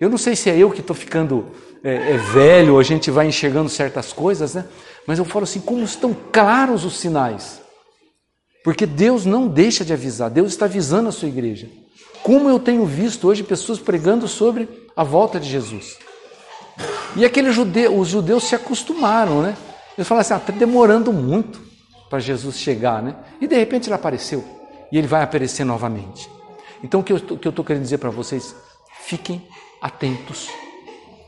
Eu 0.03 0.10
não 0.10 0.17
sei 0.17 0.36
se 0.36 0.50
é 0.50 0.57
eu 0.57 0.69
que 0.69 0.81
estou 0.81 0.93
ficando 0.93 1.45
é, 1.81 1.93
é 1.93 2.17
velho, 2.17 2.77
a 2.77 2.83
gente 2.83 3.10
vai 3.10 3.25
enxergando 3.25 3.69
certas 3.69 4.12
coisas, 4.12 4.53
né? 4.53 4.65
Mas 5.07 5.17
eu 5.17 5.24
falo 5.24 5.43
assim, 5.43 5.62
como 5.62 5.81
estão 5.81 6.13
claros 6.29 6.83
os 6.83 6.98
sinais. 7.00 7.62
Porque 8.65 8.86
Deus 8.86 9.25
não 9.25 9.48
deixa 9.48 9.86
de 9.86 9.93
avisar, 9.93 10.29
Deus 10.29 10.51
está 10.51 10.65
avisando 10.65 11.07
a 11.07 11.12
sua 11.13 11.29
igreja. 11.29 11.69
Como 12.22 12.50
eu 12.50 12.60
tenho 12.60 12.86
visto 12.86 13.29
hoje 13.29 13.43
pessoas 13.43 13.79
pregando 13.79 14.27
sobre 14.27 14.67
a 14.93 15.05
volta 15.05 15.39
de 15.39 15.50
Jesus. 15.50 15.98
E 17.15 17.24
aquele 17.24 17.53
judeu, 17.53 17.98
os 17.98 18.10
judeus 18.10 18.43
se 18.43 18.55
acostumaram, 18.55 19.41
né? 19.41 19.55
Eles 19.98 20.05
falaram 20.05 20.19
assim, 20.19 20.33
ah, 20.33 20.38
está 20.38 20.51
demorando 20.51 21.13
muito 21.13 21.62
para 22.10 22.19
Jesus 22.19 22.57
chegar, 22.57 23.01
né? 23.01 23.15
E 23.39 23.48
de 23.48 23.55
repente 23.55 23.88
ele 23.88 23.95
apareceu. 23.95 24.43
E 24.91 24.98
ele 24.98 25.07
vai 25.07 25.24
aparecer 25.24 25.63
novamente. 25.63 26.29
Então 26.83 27.00
o 27.00 27.03
que 27.05 27.13
eu 27.13 27.17
estou 27.17 27.63
querendo 27.63 27.83
dizer 27.83 28.00
para 28.00 28.10
vocês, 28.10 28.53
fiquem 29.05 29.41
atentos. 29.84 30.48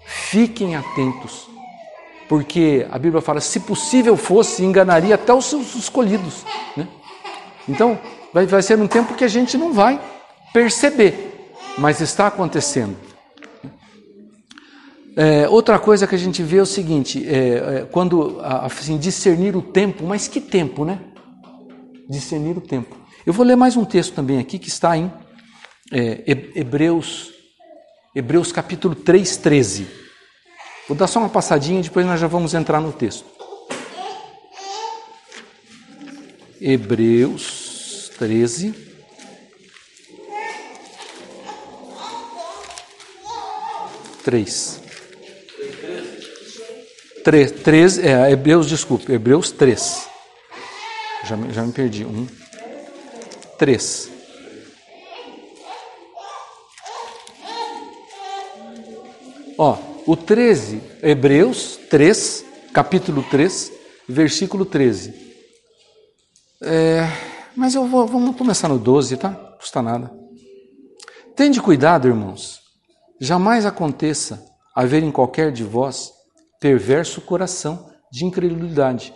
Fiquem 0.05 0.77
atentos. 0.77 1.49
Porque 2.29 2.87
a 2.89 2.97
Bíblia 2.97 3.21
fala, 3.21 3.41
se 3.41 3.59
possível 3.59 4.15
fosse, 4.15 4.63
enganaria 4.63 5.13
até 5.13 5.33
os 5.33 5.45
seus 5.45 5.75
escolhidos. 5.75 6.43
Né? 6.75 6.87
Então, 7.67 7.99
vai, 8.33 8.45
vai 8.45 8.63
ser 8.63 8.79
um 8.79 8.87
tempo 8.87 9.13
que 9.13 9.25
a 9.25 9.27
gente 9.27 9.57
não 9.57 9.73
vai 9.73 9.99
perceber, 10.53 11.51
mas 11.77 11.99
está 11.99 12.27
acontecendo. 12.27 12.95
É, 15.17 15.47
outra 15.47 15.77
coisa 15.77 16.07
que 16.07 16.15
a 16.15 16.17
gente 16.17 16.41
vê 16.41 16.57
é 16.57 16.61
o 16.61 16.65
seguinte: 16.65 17.25
é, 17.27 17.37
é, 17.37 17.87
quando 17.91 18.39
assim, 18.41 18.97
discernir 18.97 19.55
o 19.55 19.61
tempo, 19.61 20.03
mas 20.03 20.27
que 20.27 20.41
tempo, 20.41 20.83
né? 20.83 20.99
Discernir 22.09 22.57
o 22.57 22.61
tempo. 22.61 22.95
Eu 23.25 23.33
vou 23.33 23.45
ler 23.45 23.55
mais 23.55 23.77
um 23.77 23.85
texto 23.85 24.13
também 24.13 24.39
aqui 24.39 24.59
que 24.59 24.67
está 24.67 24.97
em 24.97 25.11
é, 25.91 26.23
Hebreus, 26.55 27.34
Hebreus 28.15 28.49
capítulo 28.49 28.95
3, 28.95 29.35
13. 29.35 29.87
Vou 30.87 30.95
dar 30.95 31.05
só 31.05 31.19
uma 31.19 31.27
passadinha, 31.27 31.81
depois 31.81 32.05
nós 32.05 32.17
já 32.17 32.27
vamos 32.27 32.53
entrar 32.53 32.79
no 32.79 32.93
texto. 32.93 33.25
Hebreus 36.61 38.09
13, 38.17 38.73
3. 44.23 44.81
3, 47.21 47.51
3 47.51 47.99
é, 47.99 48.31
Hebreus, 48.31 48.69
desculpe, 48.69 49.11
Hebreus 49.11 49.51
3. 49.51 50.07
Já, 51.25 51.35
já 51.51 51.63
me 51.63 51.73
perdi. 51.73 52.05
1, 52.05 52.27
3. 53.59 54.14
Ó, 59.57 59.77
o 60.05 60.15
13, 60.15 60.81
Hebreus 61.01 61.79
3, 61.89 62.45
capítulo 62.73 63.23
3, 63.23 63.71
versículo 64.07 64.65
13. 64.65 65.13
É, 66.61 67.07
mas 67.55 67.75
eu 67.75 67.85
vou, 67.85 68.05
vamos 68.05 68.35
começar 68.35 68.67
no 68.67 68.77
12, 68.77 69.17
tá? 69.17 69.29
Não 69.29 69.57
custa 69.57 69.81
nada. 69.81 70.11
Tende 71.35 71.61
cuidado, 71.61 72.07
irmãos 72.07 72.65
Jamais 73.19 73.65
aconteça 73.65 74.45
haver 74.75 75.01
em 75.01 75.11
qualquer 75.11 75.51
de 75.51 75.63
vós 75.63 76.11
perverso 76.59 77.21
coração 77.21 77.89
de 78.11 78.25
incredulidade 78.25 79.13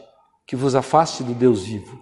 que 0.47 0.55
vos 0.55 0.73
afaste 0.73 1.21
do 1.21 1.33
Deus 1.33 1.63
vivo. 1.63 1.99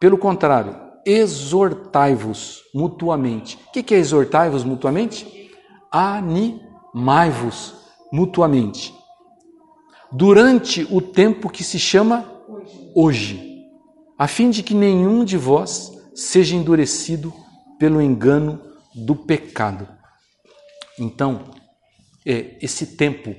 Pelo 0.00 0.16
contrário, 0.16 0.74
exortai-vos 1.04 2.62
mutuamente. 2.74 3.58
O 3.68 3.72
que 3.72 3.94
é 3.94 3.98
exortai-vos 3.98 4.64
mutuamente? 4.64 5.50
Animai-vos 6.94 7.74
mutuamente. 8.12 8.94
Durante 10.10 10.86
o 10.90 11.00
tempo 11.00 11.50
que 11.50 11.62
se 11.62 11.78
chama 11.78 12.24
hoje, 12.94 13.66
a 14.18 14.26
fim 14.26 14.50
de 14.50 14.62
que 14.62 14.74
nenhum 14.74 15.24
de 15.24 15.36
vós 15.36 15.92
seja 16.14 16.56
endurecido 16.56 17.32
pelo 17.78 18.00
engano 18.00 18.60
do 18.94 19.14
pecado. 19.14 19.88
Então, 20.98 21.50
é, 22.26 22.58
esse 22.60 22.96
tempo, 22.96 23.34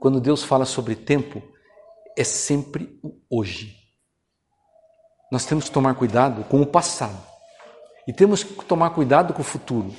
quando 0.00 0.20
Deus 0.20 0.42
fala 0.42 0.64
sobre 0.66 0.94
tempo, 0.94 1.42
é 2.16 2.24
sempre 2.24 2.98
o 3.02 3.14
hoje. 3.30 3.76
Nós 5.32 5.46
temos 5.46 5.64
que 5.64 5.70
tomar 5.70 5.94
cuidado 5.94 6.44
com 6.44 6.60
o 6.60 6.66
passado 6.66 7.20
e 8.06 8.12
temos 8.12 8.42
que 8.42 8.64
tomar 8.64 8.90
cuidado 8.90 9.32
com 9.32 9.40
o 9.40 9.44
futuro, 9.44 9.94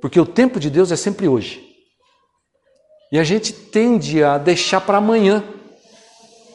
porque 0.00 0.18
o 0.20 0.26
tempo 0.26 0.60
de 0.60 0.70
Deus 0.70 0.92
é 0.92 0.96
sempre 0.96 1.28
hoje. 1.28 1.66
E 3.10 3.18
a 3.18 3.24
gente 3.24 3.52
tende 3.52 4.22
a 4.22 4.38
deixar 4.38 4.80
para 4.80 4.98
amanhã, 4.98 5.44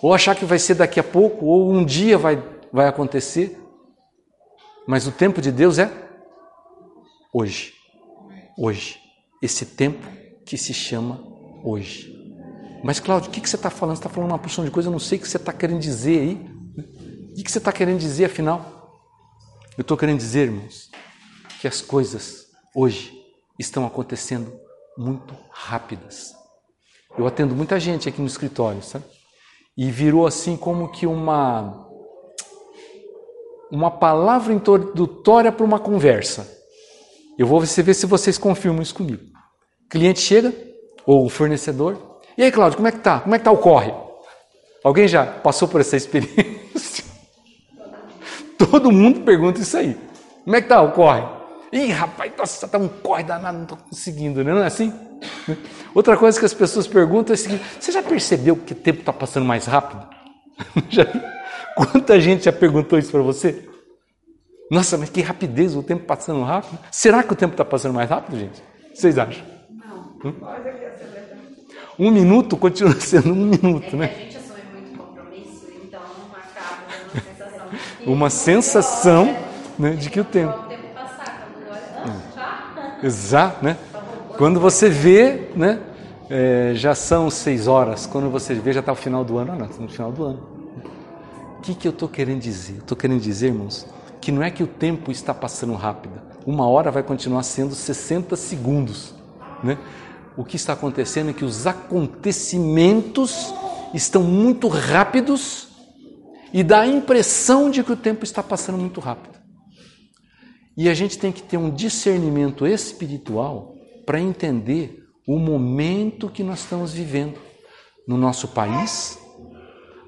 ou 0.02 0.14
achar 0.14 0.36
que 0.36 0.46
vai 0.46 0.60
ser 0.60 0.76
daqui 0.76 1.00
a 1.00 1.04
pouco, 1.04 1.46
ou 1.46 1.72
um 1.72 1.84
dia 1.84 2.18
vai, 2.18 2.42
vai 2.72 2.88
acontecer. 2.88 3.58
Mas 4.88 5.08
o 5.08 5.12
tempo 5.12 5.42
de 5.42 5.52
Deus 5.52 5.80
é 5.80 5.92
hoje 7.34 7.74
hoje, 8.58 9.00
esse 9.42 9.66
tempo 9.66 10.06
que 10.46 10.58
se 10.58 10.74
chama 10.74 11.24
hoje. 11.64 12.12
Mas, 12.84 13.00
Cláudio, 13.00 13.30
o 13.30 13.32
que, 13.32 13.48
você 13.48 13.56
está 13.56 13.70
falando? 13.70 13.96
Você 13.96 14.02
está 14.02 14.10
falando 14.10 14.32
uma 14.32 14.40
porção 14.40 14.66
de 14.66 14.72
coisa, 14.72 14.90
eu 14.90 14.92
não 14.92 15.00
sei 15.00 15.18
o 15.18 15.22
que 15.22 15.28
você 15.28 15.38
está 15.38 15.54
querendo 15.54 15.80
dizer 15.80 16.20
aí. 16.20 16.34
O 17.32 17.44
que, 17.44 17.50
você 17.50 17.58
está 17.58 17.72
querendo 17.72 18.00
dizer, 18.00 18.26
afinal? 18.26 18.92
Eu 19.78 19.82
estou 19.82 19.98
querendo 19.98 20.18
dizer, 20.18 20.48
irmãos, 20.48 20.92
que 21.62 21.68
as 21.68 21.82
coisas 21.82 22.48
hoje 22.76 23.23
estão 23.58 23.86
acontecendo 23.86 24.54
muito 24.98 25.36
rápidas. 25.52 26.34
Eu 27.18 27.28
atendo 27.28 27.56
muita 27.56 27.80
gente 27.80 28.10
aqui 28.10 28.22
no 28.22 28.28
escritório, 28.28 28.82
sabe? 28.82 29.06
E 29.78 29.90
virou 29.90 30.26
assim 30.26 30.56
como 30.56 30.92
que 30.92 31.06
uma 31.08 31.82
uma 33.72 33.90
palavra 33.90 34.54
introdutória 34.54 35.52
para 35.52 35.66
uma 35.66 35.80
conversa. 35.80 36.48
Eu 37.38 37.48
vou 37.48 37.60
ver 37.60 37.94
se 37.96 38.06
vocês 38.06 38.38
confirmam 38.38 38.84
isso 38.84 38.94
comigo. 38.94 39.24
O 39.86 39.90
cliente 39.90 40.20
chega, 40.20 40.54
ou 41.08 41.26
o 41.26 41.30
fornecedor, 41.30 41.98
e 42.38 42.44
aí, 42.44 42.52
Cláudio, 42.52 42.78
como 42.78 42.88
é 42.88 42.92
que 42.92 43.00
tá? 43.00 43.20
Como 43.20 43.36
é 43.36 43.38
que 43.38 43.46
tá 43.46 43.52
o 43.52 43.58
corre? 43.58 43.94
Alguém 44.84 45.08
já 45.08 45.26
passou 45.26 45.68
por 45.68 45.82
essa 45.82 45.96
experiência? 45.98 47.04
Todo 48.58 48.92
mundo 48.92 49.22
pergunta 49.22 49.60
isso 49.60 49.78
aí. 49.78 49.98
Como 50.44 50.56
é 50.56 50.62
que 50.62 50.68
tá 50.68 50.82
o 50.82 50.92
corre? 50.92 51.24
Ih, 51.74 51.92
rapaz, 51.92 52.32
nossa, 52.38 52.68
tá 52.68 52.78
um 52.78 52.88
corre 52.88 53.24
danado, 53.24 53.58
não 53.58 53.64
estou 53.64 53.78
conseguindo, 53.78 54.44
né? 54.44 54.54
não 54.54 54.64
é 54.64 54.68
assim? 54.68 54.94
Outra 55.94 56.16
coisa 56.16 56.40
que 56.40 56.46
as 56.46 56.54
pessoas 56.54 56.88
perguntam 56.88 57.34
é 57.34 57.36
o 57.36 57.38
seguinte: 57.38 57.64
você 57.80 57.92
já 57.92 58.02
percebeu 58.02 58.56
que 58.56 58.74
o 58.74 58.76
tempo 58.76 59.00
está 59.00 59.12
passando 59.12 59.46
mais 59.46 59.66
rápido? 59.66 60.08
Já, 60.90 61.06
quanta 61.76 62.22
gente 62.22 62.46
já 62.46 62.54
perguntou 62.54 63.00
isso 63.00 63.12
para 63.12 63.24
você? 63.24 63.68
Nossa, 64.70 64.98
mas 64.98 65.10
que 65.10 65.22
rapidez, 65.22 65.76
o 65.76 65.82
tempo 65.82 66.06
passando 66.06 66.44
rápido. 66.44 66.78
Será 66.92 67.24
que 67.24 67.34
o 67.34 67.36
tempo 67.36 67.54
está 67.54 67.66
passando 67.66 67.94
mais 67.94 68.10
rápido, 68.10 68.40
gente? 68.40 68.62
Vocês 68.94 69.18
acham? 69.18 69.44
Não. 69.72 70.30
Hum? 70.30 70.34
Um 71.98 72.12
minuto 72.12 72.58
continua 72.58 72.94
sendo 73.02 73.32
um 73.32 73.46
minuto, 73.46 73.96
é 73.96 73.98
né? 73.98 74.06
A 74.06 74.20
gente 74.20 74.38
assume 74.38 74.62
muito 74.74 74.98
compromisso, 74.98 75.68
então 75.84 76.02
acaba 76.32 76.84
dando 76.88 77.12
uma 77.12 77.22
sensação 77.22 77.68
uma 78.06 78.30
sensação 78.30 79.38
né, 79.78 79.92
de 79.92 80.10
que 80.10 80.20
o 80.20 80.26
tempo. 80.26 80.58
O 80.58 80.64
tempo 80.64 80.88
passar, 80.94 81.50
quando 81.54 81.70
olha, 81.70 81.82
ah, 81.98 82.22
já? 82.36 82.93
Exato, 83.04 83.64
né? 83.64 83.78
Quando 84.38 84.60
você 84.60 84.90
vê, 84.90 85.50
né? 85.56 85.80
É, 86.30 86.72
já 86.74 86.96
são 86.96 87.30
seis 87.30 87.68
horas. 87.68 88.06
Quando 88.06 88.30
você 88.30 88.54
vê, 88.54 88.72
já 88.72 88.80
está 88.80 88.94
o 88.94 88.96
final 88.96 89.26
do 89.26 89.38
ano. 89.38 89.52
Ah, 89.52 89.56
não, 89.56 89.66
está 89.66 89.82
no 89.82 89.90
final 89.90 90.12
do 90.12 90.24
ano. 90.24 90.40
O 91.58 91.62
que, 91.62 91.76
que 91.76 91.88
eu 91.88 91.92
estou 91.92 92.08
querendo 92.08 92.40
dizer? 92.40 92.78
Estou 92.78 92.98
querendo 92.98 93.22
dizer, 93.22 93.48
irmãos, 93.48 93.86
que 94.22 94.32
não 94.32 94.42
é 94.42 94.50
que 94.50 94.64
o 94.64 94.68
tempo 94.68 95.12
está 95.12 95.34
passando 95.34 95.74
rápido. 95.74 96.14
Uma 96.46 96.68
hora 96.68 96.90
vai 96.90 97.04
continuar 97.04 97.44
sendo 97.44 97.76
60 97.76 98.36
segundos. 98.36 99.14
Né? 99.62 99.78
O 100.36 100.44
que 100.44 100.56
está 100.56 100.74
acontecendo 100.74 101.30
é 101.30 101.34
que 101.34 101.46
os 101.46 101.68
acontecimentos 101.68 103.54
estão 103.94 104.24
muito 104.24 104.68
rápidos 104.68 105.68
e 106.54 106.64
dá 106.64 106.82
a 106.82 106.88
impressão 106.88 107.70
de 107.70 107.84
que 107.84 107.92
o 107.92 107.98
tempo 107.98 108.24
está 108.24 108.42
passando 108.42 108.78
muito 108.78 109.00
rápido. 109.00 109.33
E 110.76 110.90
a 110.90 110.94
gente 110.94 111.18
tem 111.18 111.32
que 111.32 111.42
ter 111.42 111.58
um 111.58 111.70
discernimento 111.70 112.66
espiritual 112.66 113.76
para 114.06 114.20
entender 114.20 115.04
o 115.28 115.38
momento 115.38 116.30
que 116.30 116.44
nós 116.44 116.60
estamos 116.60 116.94
vivendo 116.94 117.40
no 118.08 118.18
nosso 118.18 118.50
país, 118.50 119.18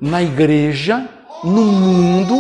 na 0.02 0.22
igreja, 0.22 1.08
no 1.44 1.64
mundo. 1.64 2.36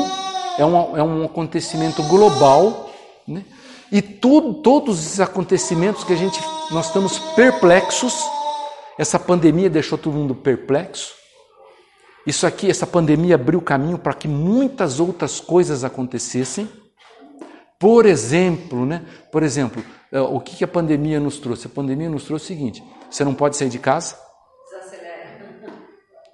É 0.57 0.65
um, 0.65 0.97
é 0.97 1.03
um 1.03 1.25
acontecimento 1.25 2.01
global, 2.03 2.89
né? 3.27 3.45
E 3.91 4.01
tudo, 4.01 4.55
todos 4.55 4.99
os 4.99 5.19
acontecimentos 5.19 6.03
que 6.03 6.13
a 6.13 6.15
gente, 6.15 6.39
nós 6.71 6.87
estamos 6.87 7.19
perplexos. 7.35 8.15
Essa 8.97 9.19
pandemia 9.19 9.69
deixou 9.69 9.97
todo 9.97 10.13
mundo 10.13 10.33
perplexo. 10.33 11.13
Isso 12.25 12.47
aqui, 12.47 12.69
essa 12.69 12.87
pandemia 12.87 13.35
abriu 13.35 13.61
caminho 13.61 13.99
para 13.99 14.13
que 14.13 14.27
muitas 14.27 14.99
outras 14.99 15.39
coisas 15.39 15.83
acontecessem. 15.83 16.67
Por 17.79 18.05
exemplo, 18.05 18.85
né? 18.85 19.05
Por 19.31 19.43
exemplo, 19.43 19.83
eh, 20.11 20.19
o 20.19 20.39
que 20.39 20.63
a 20.63 20.67
pandemia 20.67 21.19
nos 21.19 21.39
trouxe? 21.39 21.67
A 21.67 21.69
pandemia 21.69 22.09
nos 22.09 22.23
trouxe 22.23 22.45
o 22.45 22.47
seguinte: 22.47 22.83
você 23.09 23.23
não 23.23 23.33
pode 23.33 23.57
sair 23.57 23.69
de 23.69 23.79
casa. 23.79 24.17
Desacelera. 24.71 25.73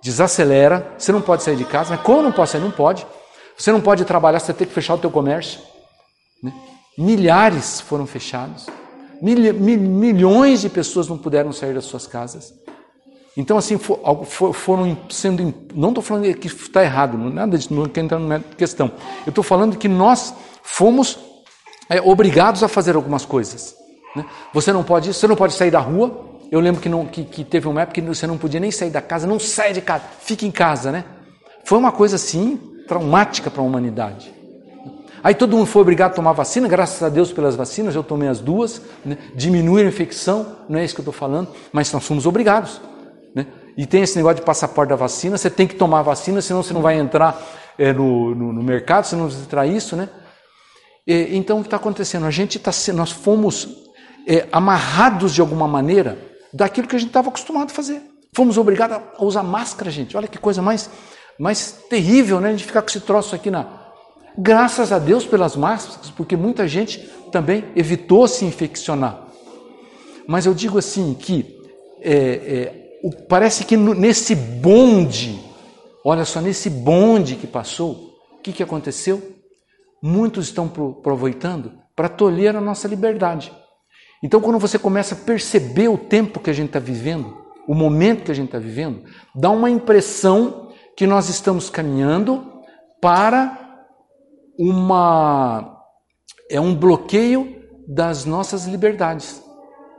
Desacelera. 0.04 0.96
Você 0.98 1.12
não 1.12 1.22
pode 1.22 1.44
sair 1.44 1.56
de 1.56 1.66
casa. 1.66 1.96
Mas 1.96 2.02
como 2.02 2.22
não 2.22 2.32
pode 2.32 2.50
sair? 2.50 2.62
Não 2.62 2.72
pode. 2.72 3.06
Você 3.58 3.72
não 3.72 3.82
pode 3.82 4.06
trabalhar, 4.06 4.40
você 4.40 4.54
tem 4.54 4.68
que 4.68 4.74
fechar 4.74 4.96
o 4.96 4.98
teu 4.98 5.12
comércio. 5.12 5.60
Né? 6.42 6.52
Milhares 6.98 7.80
foram 7.82 8.08
fechados. 8.08 8.68
Mil, 9.22 9.54
mil, 9.54 9.80
milhões 9.80 10.62
de 10.62 10.70
pessoas 10.70 11.08
não 11.08 11.18
puderam 11.18 11.52
sair 11.52 11.74
das 11.74 11.86
suas 11.86 12.08
casas. 12.08 12.54
Então, 13.38 13.58
assim, 13.58 13.78
for, 13.78 14.00
for, 14.26 14.54
foram 14.54 14.98
sendo. 15.10 15.54
Não 15.74 15.90
estou 15.90 16.04
falando 16.04 16.34
que 16.36 16.48
está 16.48 16.84
errado, 16.84 17.18
nada 17.18 17.58
disso, 17.58 17.74
não 17.74 17.86
quero 17.86 18.06
entrar 18.06 18.20
na 18.20 18.40
questão. 18.40 18.92
Eu 19.26 19.30
estou 19.30 19.44
falando 19.44 19.78
que 19.78 19.88
nós 19.88 20.34
fomos 20.64 21.18
é, 21.92 22.02
obrigados 22.02 22.64
a 22.64 22.68
fazer 22.70 22.96
algumas 22.96 23.26
coisas. 23.26 23.76
Né? 24.16 24.26
Você 24.54 24.72
não 24.72 24.84
pode, 24.84 25.14
você 25.14 25.28
não 25.28 25.36
pode 25.36 25.54
sair 25.54 25.70
da 25.70 25.80
rua. 25.80 26.30
Eu 26.50 26.60
lembro 26.60 26.82
que, 26.82 26.90
não, 26.90 27.06
que, 27.06 27.24
que, 27.24 27.44
teve 27.44 27.68
uma 27.68 27.82
época 27.82 28.02
que 28.02 28.08
você 28.08 28.26
não 28.26 28.38
podia 28.38 28.60
nem 28.60 28.72
sair 28.72 28.90
da 28.90 29.02
casa, 29.02 29.28
não 29.28 29.40
saia 29.40 29.74
de 29.74 29.82
casa, 29.82 30.04
fique 30.22 30.46
em 30.46 30.52
casa, 30.52 30.92
né? 30.92 31.06
Foi 31.64 31.78
uma 31.78 31.92
coisa 31.92 32.16
assim 32.16 32.60
traumática 32.88 33.50
para 33.50 33.62
a 33.62 33.66
humanidade. 33.66 34.34
Aí 35.24 35.36
todo 35.36 35.56
mundo 35.56 35.68
foi 35.68 35.82
obrigado 35.82 36.12
a 36.12 36.16
tomar 36.16 36.32
vacina, 36.32 36.68
graças 36.68 37.02
a 37.04 37.08
Deus 37.08 37.32
pelas 37.32 37.56
vacinas, 37.56 37.94
eu 37.94 38.04
tomei 38.04 38.28
as 38.28 38.40
duas, 38.40 38.82
né? 39.06 39.18
diminuir 39.36 39.84
a 39.84 39.88
infecção, 39.88 40.58
não 40.68 40.80
é 40.80 40.84
isso 40.84 40.96
que 40.96 41.02
eu 41.02 41.04
estou 41.04 41.14
falando, 41.14 41.50
mas 41.72 41.92
nós 41.92 42.06
fomos 42.06 42.26
obrigados. 42.26 42.82
Né? 43.36 43.46
E 43.78 43.86
tem 43.86 44.02
esse 44.02 44.18
negócio 44.18 44.38
de 44.38 44.42
passaporte 44.42 44.90
da 44.90 44.96
vacina, 44.96 45.38
você 45.38 45.50
tem 45.50 45.68
que 45.68 45.76
tomar 45.76 46.00
a 46.00 46.04
vacina, 46.04 46.42
senão 46.42 46.64
você 46.64 46.74
não 46.74 46.82
vai 46.82 46.98
entrar 46.98 47.40
é, 47.78 47.94
no, 47.94 48.34
no, 48.34 48.52
no, 48.52 48.64
mercado, 48.64 49.06
você 49.06 49.16
não 49.16 49.30
vai 49.30 49.42
entrar 49.42 49.68
isso, 49.68 49.96
né? 49.96 50.10
E, 51.06 51.36
então 51.36 51.58
o 51.58 51.62
que 51.62 51.68
está 51.68 51.78
acontecendo? 51.78 52.26
A 52.26 52.32
gente 52.32 52.58
está 52.58 52.72
nós 52.94 53.12
fomos 53.12 53.68
é, 54.28 54.48
amarrados 54.52 55.34
de 55.34 55.42
alguma 55.42 55.68
maneira 55.68 56.18
daquilo 56.54 56.88
que 56.88 56.96
a 56.96 57.00
gente 57.00 57.10
estava 57.10 57.30
acostumado 57.30 57.72
a 57.72 57.74
fazer. 57.74 58.02
Fomos 58.34 58.58
obrigados 58.58 58.98
a 59.18 59.24
usar 59.24 59.44
máscara, 59.44 59.92
gente. 59.92 60.16
Olha 60.16 60.28
que 60.28 60.38
coisa 60.38 60.62
mais, 60.62 60.90
mais 61.38 61.84
terrível, 61.90 62.40
né? 62.40 62.50
A 62.50 62.52
gente 62.52 62.64
ficar 62.64 62.82
com 62.82 62.90
esse 62.90 63.02
troço 63.02 63.36
aqui 63.36 63.52
na. 63.52 63.80
Graças 64.38 64.94
a 64.94 65.00
Deus 65.00 65.26
pelas 65.26 65.58
máscaras, 65.58 66.10
porque 66.12 66.38
muita 66.38 66.66
gente 66.66 67.00
também 67.32 67.66
evitou 67.76 68.28
se 68.28 68.46
infeccionar. 68.46 69.28
Mas 70.26 70.46
eu 70.46 70.54
digo 70.54 70.78
assim 70.78 71.14
que 71.14 71.60
é, 72.02 72.14
é, 72.14 73.10
parece 73.28 73.66
que 73.66 73.76
nesse 73.76 74.34
bonde, 74.34 75.38
olha 76.06 76.24
só, 76.24 76.40
nesse 76.40 76.70
bonde 76.70 77.36
que 77.36 77.46
passou, 77.46 78.16
o 78.32 78.42
que, 78.42 78.54
que 78.54 78.64
aconteceu? 78.64 79.22
Muitos 80.02 80.46
estão 80.46 80.68
pro, 80.68 80.98
aproveitando 81.00 81.74
para 81.96 82.10
tolher 82.10 82.56
a 82.56 82.62
nossa 82.62 82.88
liberdade. 82.88 83.54
Então, 84.24 84.40
quando 84.40 84.60
você 84.60 84.78
começa 84.78 85.16
a 85.16 85.18
perceber 85.18 85.88
o 85.88 85.98
tempo 85.98 86.40
que 86.40 86.50
a 86.50 86.54
gente 86.54 86.68
está 86.68 86.80
vivendo, 86.80 87.38
o 87.68 87.74
momento 87.74 88.24
que 88.24 88.32
a 88.32 88.36
gente 88.36 88.48
está 88.48 88.60
vivendo, 88.60 89.04
dá 89.36 89.50
uma 89.50 89.70
impressão 89.70 90.72
que 90.96 91.08
nós 91.08 91.30
estamos 91.30 91.70
caminhando 91.70 92.62
para 93.02 93.86
uma 94.58 95.80
é 96.50 96.60
um 96.60 96.76
bloqueio 96.76 97.64
das 97.88 98.26
nossas 98.26 98.66
liberdades. 98.66 99.42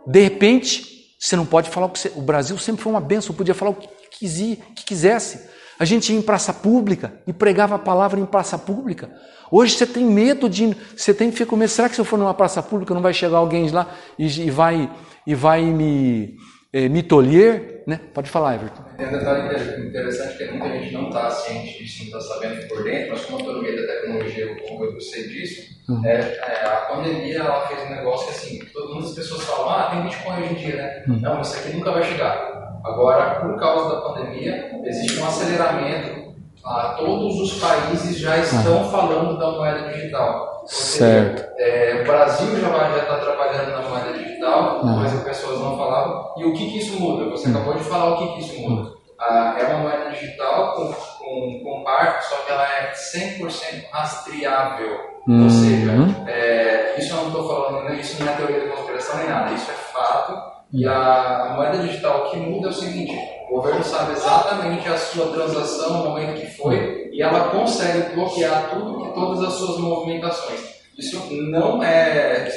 De 0.07 0.21
repente, 0.21 1.17
você 1.19 1.35
não 1.35 1.47
pode 1.47 1.71
falar 1.71 1.87
o 1.87 1.91
que 1.91 1.99
você, 1.99 2.13
o 2.15 2.21
Brasil 2.21 2.57
sempre 2.59 2.83
foi 2.83 2.93
uma 2.93 3.01
benção, 3.01 3.35
podia 3.35 3.55
falar 3.55 3.71
o 3.71 3.75
que, 3.75 3.89
que 4.11 4.85
quisesse. 4.85 5.49
A 5.83 5.85
gente 5.85 6.13
ia 6.13 6.17
em 6.17 6.23
praça 6.23 6.55
pública 6.55 7.13
e 7.27 7.33
pregava 7.33 7.75
a 7.75 7.79
palavra 7.79 8.21
em 8.21 8.25
praça 8.25 8.57
pública. 8.57 9.11
Hoje 9.51 9.75
você 9.75 9.85
tem 9.85 10.05
medo 10.05 10.49
de. 10.49 10.77
Você 10.97 11.13
tem 11.13 11.29
que 11.29 11.37
ficar 11.37 11.51
com 11.51 11.57
medo. 11.57 11.71
Será 11.71 11.89
que 11.89 11.97
se 11.97 12.01
eu 12.01 12.05
for 12.05 12.17
numa 12.17 12.33
praça 12.33 12.63
pública 12.63 12.95
não 12.95 13.03
vai 13.03 13.13
chegar 13.13 13.39
alguém 13.39 13.69
lá 13.69 13.93
e, 14.17 14.27
e 14.27 14.49
vai, 14.49 14.89
e 15.27 15.35
vai 15.35 15.61
me, 15.65 16.37
é, 16.73 16.89
me 16.89 17.03
tolher? 17.03 17.83
Né? 17.85 17.99
Pode 18.15 18.31
falar, 18.31 18.55
Everton. 18.55 18.81
Tem 18.97 19.09
um 19.09 19.11
detalhe 19.11 19.89
interessante 19.89 20.39
que 20.39 20.53
muita 20.53 20.69
gente 20.69 20.95
não 20.95 21.09
está 21.09 21.29
ciente 21.29 21.83
disso, 21.83 22.09
não 22.09 22.17
está 22.17 22.33
sabendo 22.33 22.69
por 22.69 22.85
dentro, 22.85 23.11
mas 23.11 23.25
como 23.25 23.39
eu 23.39 23.41
estou 23.41 23.57
no 23.57 23.63
meio 23.63 23.77
da 23.85 23.93
tecnologia, 23.93 24.57
como 24.69 24.85
eu 24.85 25.01
sei 25.01 25.27
disso, 25.27 25.63
uhum. 25.89 26.07
é, 26.07 26.13
é, 26.13 26.65
a 26.65 26.77
pandemia 26.95 27.39
ela 27.39 27.67
fez 27.67 27.83
um 27.83 27.91
negócio 27.91 28.29
que 28.29 28.35
assim, 28.35 28.65
todo 28.73 28.95
mundo, 28.95 29.07
as 29.07 29.15
pessoas 29.17 29.43
falam, 29.43 29.69
ah, 29.69 29.91
tem 29.91 30.03
Bitcoin 30.03 30.43
hoje 30.43 30.53
em 30.53 30.55
dia, 30.55 30.77
né? 30.77 31.05
Uhum. 31.09 31.21
Não, 31.21 31.41
isso 31.41 31.57
aqui 31.57 31.77
nunca 31.77 31.91
vai 31.91 32.05
chegar. 32.05 32.62
Agora, 32.85 33.41
por 33.41 33.59
causa 33.59 33.95
da 33.95 34.01
pandemia, 34.01 34.81
existe 34.85 35.21
um 35.21 35.27
aceleramento 35.27 36.23
ah, 36.65 36.95
todos 36.97 37.41
os 37.41 37.61
países 37.61 38.19
já 38.19 38.39
estão 38.39 38.83
ah. 38.83 38.85
falando 38.85 39.37
da 39.37 39.51
moeda 39.51 39.93
digital. 39.93 40.63
certo. 40.67 41.41
Seja, 41.41 41.55
é, 41.59 42.01
o 42.03 42.07
Brasil 42.07 42.61
já 42.61 42.99
está 42.99 43.17
trabalhando 43.17 43.73
na 43.73 43.89
moeda 43.89 44.13
digital, 44.17 44.81
ah. 44.81 44.85
mas 44.85 45.13
as 45.13 45.25
pessoas 45.25 45.59
não 45.59 45.77
falavam. 45.77 46.35
E 46.37 46.45
o 46.45 46.53
que, 46.53 46.71
que 46.71 46.79
isso 46.79 47.01
muda? 47.01 47.31
Você 47.31 47.49
hum. 47.49 47.57
acabou 47.57 47.75
de 47.75 47.85
falar 47.85 48.15
o 48.15 48.19
que, 48.19 48.35
que 48.35 48.41
isso 48.41 48.61
muda. 48.61 48.93
Ah, 49.19 49.57
é 49.59 49.65
uma 49.65 49.79
moeda 49.79 50.11
digital 50.11 50.75
com, 50.75 50.93
com, 50.93 51.61
com 51.65 51.85
parte, 51.85 52.27
só 52.27 52.37
que 52.37 52.53
ela 52.53 52.65
é 52.65 52.93
100% 52.93 53.91
rastreável. 53.91 55.13
Uhum. 55.27 55.45
Ou 55.45 55.51
seja, 55.51 55.93
é, 56.27 56.95
isso 56.99 57.13
eu 57.13 57.17
não 57.17 57.27
estou 57.29 57.49
falando, 57.49 57.95
isso 57.95 58.23
não 58.23 58.33
é 58.33 58.37
teoria 58.37 58.61
da 58.61 58.75
conspiração 58.75 59.19
nem 59.19 59.29
nada, 59.29 59.53
isso 59.53 59.71
é 59.71 59.75
fato 59.75 60.52
e 60.73 60.87
a 60.87 61.53
moeda 61.55 61.79
digital 61.87 62.31
que 62.31 62.37
muda 62.39 62.69
é 62.69 62.71
o 62.71 62.73
seguinte: 62.73 63.15
o 63.51 63.57
governo 63.57 63.85
sabe 63.85 64.13
exatamente 64.13 64.89
a 64.89 64.97
sua 64.97 65.27
transação, 65.33 65.99
no 65.99 66.05
momento 66.11 66.41
que 66.41 66.47
foi, 66.57 67.11
e 67.13 67.21
ela 67.23 67.51
consegue 67.51 68.15
bloquear 68.15 68.71
tudo 68.71 69.07
e 69.07 69.13
todas 69.13 69.45
as 69.45 69.53
suas 69.55 69.79
movimentações. 69.79 70.61
Isso 70.99 71.21
não 71.51 71.83
é 71.83 72.49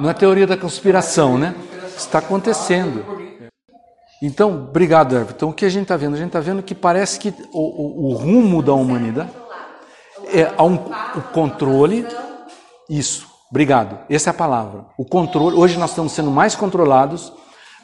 Não 0.00 0.10
é 0.10 0.14
teoria 0.14 0.46
da 0.46 0.56
conspiração, 0.56 1.36
né? 1.36 1.54
Está 1.96 2.18
acontecendo. 2.18 3.04
Então, 4.22 4.50
obrigado, 4.50 5.14
Everton. 5.14 5.34
Então, 5.34 5.48
o 5.50 5.52
que 5.52 5.64
a 5.64 5.68
gente 5.68 5.82
está 5.82 5.96
vendo? 5.96 6.14
A 6.14 6.18
gente 6.18 6.28
está 6.28 6.40
vendo 6.40 6.62
que 6.62 6.74
parece 6.74 7.18
que 7.18 7.34
o, 7.52 7.58
o, 7.60 8.10
o 8.10 8.12
rumo 8.14 8.62
da 8.62 8.72
humanidade 8.72 9.30
é 10.32 10.62
um, 10.62 10.74
o 10.74 11.22
controle, 11.32 12.06
isso, 12.88 13.26
Obrigado. 13.52 13.98
Essa 14.08 14.30
é 14.30 14.32
a 14.32 14.34
palavra. 14.34 14.86
O 14.96 15.04
controle. 15.04 15.54
Hoje 15.54 15.78
nós 15.78 15.90
estamos 15.90 16.12
sendo 16.12 16.30
mais 16.30 16.54
controlados, 16.54 17.30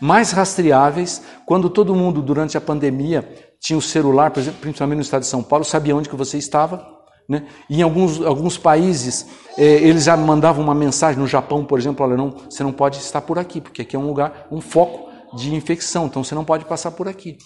mais 0.01 0.33
rastreáveis. 0.33 1.23
Quando 1.45 1.69
todo 1.69 1.95
mundo 1.95 2.23
durante 2.23 2.57
a 2.57 2.61
pandemia 2.61 3.53
tinha 3.61 3.79
o 3.79 3.83
celular, 3.83 4.31
por 4.31 4.41
exemplo, 4.41 4.61
principalmente 4.63 4.97
no 4.97 5.03
estado 5.03 5.21
de 5.21 5.27
São 5.27 5.43
Paulo, 5.43 5.67
sabia 5.67 5.95
onde 5.95 6.09
que 6.09 6.17
você 6.17 6.39
estava. 6.39 6.89
Né? 7.29 7.47
Em 7.69 7.83
alguns, 7.83 8.23
alguns 8.23 8.57
países, 8.57 9.27
é, 9.59 9.63
eles 9.63 10.05
já 10.05 10.17
mandavam 10.17 10.65
uma 10.65 10.75
mensagem, 10.75 11.21
no 11.21 11.27
Japão, 11.27 11.63
por 11.63 11.79
exemplo, 11.79 12.07
olha, 12.07 12.17
não, 12.17 12.31
você 12.49 12.63
não 12.63 12.73
pode 12.73 12.97
estar 12.97 13.21
por 13.21 13.39
aqui, 13.39 13.61
porque 13.61 13.83
aqui 13.83 13.95
é 13.95 13.99
um 13.99 14.07
lugar, 14.07 14.49
um 14.51 14.63
foco 14.63 15.11
de 15.37 15.55
infecção, 15.55 16.07
então 16.07 16.25
você 16.25 16.35
não 16.35 16.47
pode 16.47 16.65
passar 16.65 16.93
por 16.93 17.07
aqui. 17.07 17.37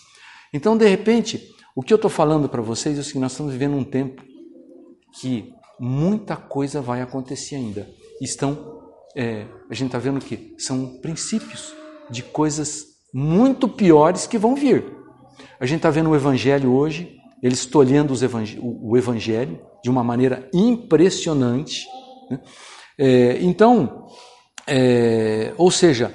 Então, 0.55 0.77
de 0.77 0.87
repente, 0.87 1.43
o 1.75 1.83
que 1.83 1.93
eu 1.93 1.97
estou 1.97 2.11
falando 2.11 2.49
para 2.49 2.63
vocês 2.63 2.97
é 2.97 3.01
o 3.01 3.03
seguinte: 3.03 3.23
nós 3.23 3.33
estamos 3.33 3.53
vivendo 3.53 3.75
um 3.75 3.83
tempo 3.83 4.23
que 5.19 5.53
muita 5.81 6.37
coisa 6.37 6.81
vai 6.81 7.03
acontecer 7.03 7.57
ainda. 7.57 8.02
Estão, 8.23 8.81
é, 9.17 9.47
a 9.69 9.75
gente 9.75 9.89
está 9.89 9.99
vendo 9.99 10.21
que 10.21 10.55
são 10.59 10.99
princípios 11.01 11.75
de 12.09 12.23
coisas 12.23 12.85
muito 13.13 13.69
piores 13.69 14.27
que 14.27 14.39
vão 14.39 14.55
vir. 14.55 14.85
A 15.59 15.67
gente 15.67 15.79
está 15.79 15.91
vendo 15.91 16.11
o 16.11 16.17
Evangelho 16.17 16.73
hoje, 16.73 17.17
eles 17.43 17.67
tolhendo 17.67 18.15
evang 18.25 18.59
o 18.63 18.97
Evangelho 18.97 19.61
de 19.83 19.91
uma 19.91 20.05
maneira 20.05 20.49
impressionante. 20.55 21.85
Né? 22.31 22.41
É, 22.99 23.43
então, 23.43 24.07
é, 24.67 25.53
ou 25.59 25.71
seja, 25.71 26.15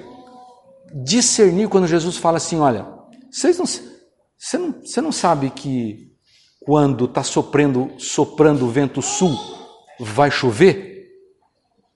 discernir 1.04 1.68
quando 1.68 1.86
Jesus 1.86 2.16
fala 2.16 2.38
assim: 2.38 2.58
olha, 2.58 2.86
vocês 3.30 3.58
não, 3.58 3.66
você 3.66 4.58
não, 4.58 4.80
você 4.80 5.00
não 5.00 5.12
sabe 5.12 5.50
que 5.50 6.08
quando 6.60 7.04
está 7.04 7.22
soprando, 7.22 7.90
soprando 7.98 8.64
o 8.64 8.70
vento 8.70 9.02
sul, 9.02 9.36
vai 10.00 10.30
chover? 10.30 10.97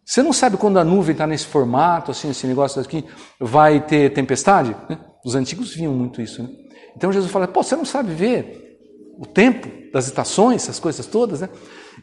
Você 0.04 0.22
não 0.22 0.32
sabe 0.32 0.56
quando 0.56 0.78
a 0.78 0.84
nuvem 0.84 1.12
está 1.12 1.26
nesse 1.26 1.46
formato, 1.46 2.10
assim, 2.10 2.30
esse 2.30 2.46
negócio 2.46 2.80
aqui, 2.80 3.04
vai 3.38 3.80
ter 3.80 4.12
tempestade? 4.12 4.76
Né? 4.88 4.98
Os 5.24 5.34
antigos 5.34 5.74
viam 5.74 5.92
muito 5.92 6.20
isso. 6.20 6.42
Né? 6.42 6.48
Então 6.96 7.12
Jesus 7.12 7.30
fala: 7.30 7.46
pô, 7.46 7.62
você 7.62 7.76
não 7.76 7.84
sabe 7.84 8.12
ver 8.12 8.78
o 9.18 9.26
tempo 9.26 9.68
das 9.92 10.06
estações, 10.06 10.62
essas 10.62 10.80
coisas 10.80 11.06
todas, 11.06 11.40
né? 11.40 11.48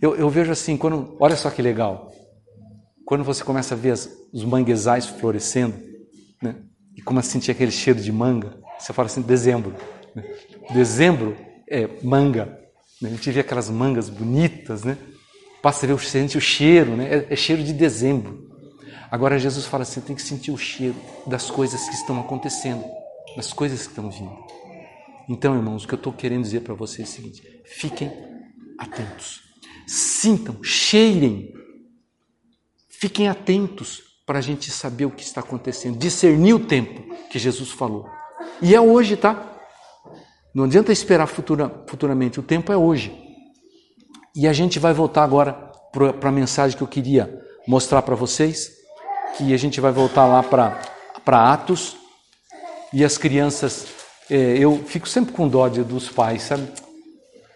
Eu, 0.01 0.15
eu 0.15 0.29
vejo 0.29 0.51
assim, 0.51 0.77
quando, 0.77 1.17
olha 1.19 1.35
só 1.35 1.49
que 1.49 1.61
legal, 1.61 2.11
quando 3.05 3.23
você 3.23 3.43
começa 3.43 3.73
a 3.73 3.77
ver 3.77 3.91
as, 3.91 4.09
os 4.31 4.45
manguezais 4.45 5.05
florescendo, 5.05 5.75
né? 6.41 6.55
E 6.95 7.01
começa 7.01 7.29
a 7.29 7.31
sentir 7.31 7.51
aquele 7.51 7.71
cheiro 7.71 7.99
de 7.99 8.11
manga, 8.11 8.57
você 8.77 8.93
fala 8.93 9.07
assim, 9.07 9.21
dezembro. 9.21 9.75
Né? 10.15 10.23
Dezembro 10.73 11.35
é 11.69 11.89
manga. 12.03 12.45
Né? 13.01 13.09
A 13.09 13.11
gente 13.11 13.31
vê 13.31 13.39
aquelas 13.41 13.69
mangas 13.69 14.09
bonitas, 14.09 14.83
né? 14.83 14.97
Passa 15.61 15.85
a 15.85 15.89
ver, 15.89 15.99
sente 15.99 16.37
o 16.37 16.41
cheiro, 16.41 16.95
né? 16.95 17.25
É, 17.29 17.33
é 17.33 17.35
cheiro 17.35 17.63
de 17.63 17.73
dezembro. 17.73 18.49
Agora 19.11 19.39
Jesus 19.39 19.65
fala 19.65 19.83
assim, 19.83 20.01
tem 20.01 20.15
que 20.15 20.21
sentir 20.21 20.51
o 20.51 20.57
cheiro 20.57 20.95
das 21.25 21.49
coisas 21.49 21.87
que 21.89 21.95
estão 21.95 22.19
acontecendo, 22.19 22.83
das 23.35 23.51
coisas 23.51 23.81
que 23.81 23.89
estão 23.89 24.09
vindo. 24.09 24.37
Então, 25.27 25.55
irmãos, 25.55 25.83
o 25.83 25.87
que 25.87 25.93
eu 25.93 25.97
estou 25.97 26.13
querendo 26.13 26.43
dizer 26.43 26.61
para 26.61 26.73
vocês 26.73 27.07
é 27.07 27.11
o 27.11 27.15
seguinte: 27.15 27.61
fiquem 27.65 28.11
atentos, 28.77 29.41
sintam, 29.87 30.63
cheirem, 30.63 31.53
fiquem 32.89 33.27
atentos 33.27 34.01
para 34.25 34.39
a 34.39 34.41
gente 34.41 34.71
saber 34.71 35.05
o 35.05 35.11
que 35.11 35.23
está 35.23 35.41
acontecendo, 35.41 35.97
discernir 35.97 36.53
o 36.53 36.65
tempo 36.65 37.15
que 37.29 37.37
Jesus 37.39 37.69
falou. 37.69 38.07
E 38.61 38.75
é 38.75 38.81
hoje, 38.81 39.17
tá? 39.17 39.59
Não 40.53 40.63
adianta 40.63 40.91
esperar 40.91 41.27
futura, 41.27 41.83
futuramente, 41.87 42.39
o 42.39 42.43
tempo 42.43 42.71
é 42.71 42.77
hoje. 42.77 43.28
E 44.35 44.47
a 44.47 44.53
gente 44.53 44.79
vai 44.79 44.93
voltar 44.93 45.23
agora 45.23 45.53
para 45.91 46.29
a 46.29 46.31
mensagem 46.31 46.77
que 46.77 46.83
eu 46.83 46.87
queria 46.87 47.43
mostrar 47.67 48.01
para 48.01 48.15
vocês, 48.15 48.71
que 49.37 49.53
a 49.53 49.57
gente 49.57 49.81
vai 49.81 49.91
voltar 49.91 50.25
lá 50.25 50.43
para 50.43 51.51
Atos, 51.51 51.97
e 52.91 53.03
as 53.03 53.17
crianças, 53.17 53.87
é, 54.29 54.57
eu 54.57 54.83
fico 54.85 55.07
sempre 55.07 55.33
com 55.33 55.47
dó 55.47 55.67
dos 55.67 56.09
pais, 56.09 56.43
sabe? 56.43 56.67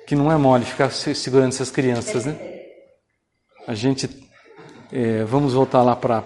Que 0.07 0.15
não 0.15 0.31
é 0.31 0.37
mole 0.37 0.65
ficar 0.65 0.91
segurando 0.91 1.49
essas 1.49 1.71
crianças, 1.71 2.25
né? 2.25 2.37
A 3.67 3.73
gente, 3.73 4.09
é, 4.91 5.23
vamos 5.23 5.53
voltar 5.53 5.81
lá 5.81 5.95
para 5.95 6.23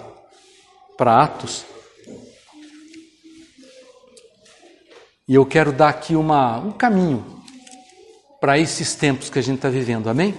Atos. 1.23 1.65
E 5.27 5.35
eu 5.35 5.45
quero 5.45 5.71
dar 5.71 5.89
aqui 5.89 6.15
uma, 6.15 6.57
um 6.57 6.71
caminho 6.71 7.36
para 8.39 8.57
esses 8.57 8.95
tempos 8.95 9.29
que 9.29 9.39
a 9.39 9.41
gente 9.41 9.57
está 9.57 9.69
vivendo, 9.69 10.09
amém? 10.09 10.33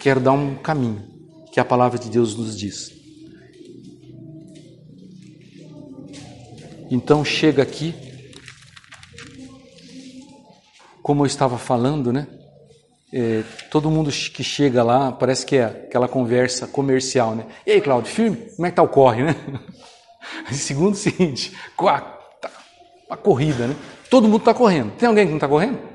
Quero 0.00 0.20
dar 0.20 0.32
um 0.32 0.54
caminho 0.56 1.02
que 1.52 1.60
a 1.60 1.64
palavra 1.64 1.98
de 1.98 2.08
Deus 2.08 2.36
nos 2.36 2.56
diz. 2.56 2.92
Então 6.90 7.24
chega 7.24 7.62
aqui, 7.62 7.94
como 11.02 11.22
eu 11.22 11.26
estava 11.26 11.58
falando, 11.58 12.12
né? 12.12 12.26
É, 13.12 13.44
todo 13.70 13.90
mundo 13.90 14.10
que 14.10 14.42
chega 14.42 14.82
lá 14.82 15.12
parece 15.12 15.46
que 15.46 15.56
é 15.56 15.64
aquela 15.64 16.08
conversa 16.08 16.66
comercial, 16.66 17.34
né? 17.34 17.46
E 17.64 17.72
aí, 17.72 17.80
Claudio, 17.80 18.10
firme? 18.10 18.36
Como 18.56 18.66
é 18.66 18.70
que 18.70 18.76
tá 18.76 18.82
o 18.82 18.88
corre, 18.88 19.22
né? 19.22 19.36
Segundo 20.50 20.94
o 20.94 20.96
seguinte, 20.96 21.52
tá, 22.40 22.50
uma 23.08 23.16
corrida, 23.16 23.68
né? 23.68 23.76
Todo 24.10 24.24
mundo 24.24 24.38
está 24.38 24.54
correndo. 24.54 24.92
Tem 24.92 25.08
alguém 25.08 25.24
que 25.24 25.30
não 25.30 25.36
está 25.36 25.48
correndo? 25.48 25.93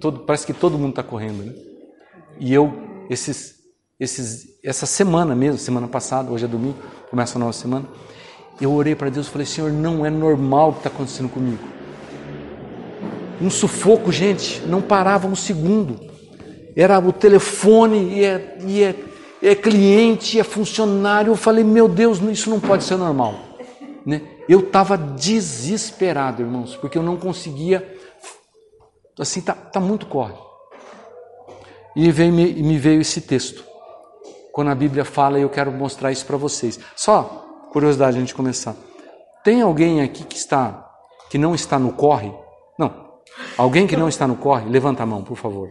Todo, 0.00 0.20
parece 0.20 0.46
que 0.46 0.52
todo 0.52 0.78
mundo 0.78 0.90
está 0.90 1.02
correndo, 1.02 1.44
né? 1.44 1.52
E 2.38 2.54
eu, 2.54 2.72
esses, 3.10 3.56
esses, 3.98 4.58
essa 4.64 4.86
semana 4.86 5.34
mesmo, 5.34 5.58
semana 5.58 5.86
passada, 5.86 6.30
hoje 6.30 6.46
é 6.46 6.48
domingo, 6.48 6.78
começa 7.10 7.36
a 7.36 7.38
nova 7.38 7.52
semana, 7.52 7.86
eu 8.60 8.72
orei 8.72 8.94
para 8.94 9.10
Deus 9.10 9.26
e 9.26 9.30
falei, 9.30 9.46
Senhor, 9.46 9.70
não 9.70 10.04
é 10.04 10.10
normal 10.10 10.70
o 10.70 10.72
que 10.72 10.78
está 10.80 10.90
acontecendo 10.90 11.28
comigo. 11.28 11.62
Um 13.40 13.50
sufoco, 13.50 14.10
gente, 14.12 14.62
não 14.66 14.82
parava 14.82 15.26
um 15.26 15.34
segundo. 15.34 15.98
Era 16.76 16.98
o 16.98 17.12
telefone, 17.12 18.18
e 18.18 18.24
é, 18.24 18.58
e 18.66 18.82
é, 18.82 18.94
é 19.42 19.54
cliente, 19.54 20.38
é 20.38 20.44
funcionário. 20.44 21.32
Eu 21.32 21.36
falei, 21.36 21.64
meu 21.64 21.88
Deus, 21.88 22.20
isso 22.20 22.50
não 22.50 22.60
pode 22.60 22.84
ser 22.84 22.96
normal. 22.96 23.34
Né? 24.04 24.22
Eu 24.48 24.60
estava 24.60 24.96
desesperado, 24.96 26.42
irmãos, 26.42 26.76
porque 26.76 26.98
eu 26.98 27.02
não 27.02 27.16
conseguia. 27.16 27.98
Assim, 29.20 29.40
tá, 29.40 29.54
tá 29.54 29.78
muito 29.78 30.06
corre. 30.06 30.34
E 31.94 32.10
veio, 32.10 32.32
me, 32.32 32.52
me 32.54 32.78
veio 32.78 33.00
esse 33.00 33.20
texto. 33.20 33.64
Quando 34.52 34.70
a 34.70 34.74
Bíblia 34.74 35.04
fala, 35.04 35.38
e 35.38 35.42
eu 35.42 35.50
quero 35.50 35.70
mostrar 35.70 36.10
isso 36.10 36.24
para 36.24 36.36
vocês. 36.36 36.78
Só 36.96 37.68
curiosidade 37.72 38.16
a 38.16 38.20
gente 38.20 38.34
começar. 38.34 38.74
Tem 39.44 39.62
alguém 39.62 40.00
aqui 40.02 40.24
que 40.24 40.36
está 40.36 40.86
que 41.30 41.38
não 41.38 41.54
está 41.54 41.78
no 41.78 41.92
corre? 41.92 42.32
Não. 42.78 43.20
Alguém 43.56 43.86
que 43.86 43.96
não 43.96 44.08
está 44.08 44.26
no 44.26 44.36
corre, 44.36 44.68
levanta 44.68 45.04
a 45.04 45.06
mão, 45.06 45.22
por 45.22 45.36
favor. 45.36 45.70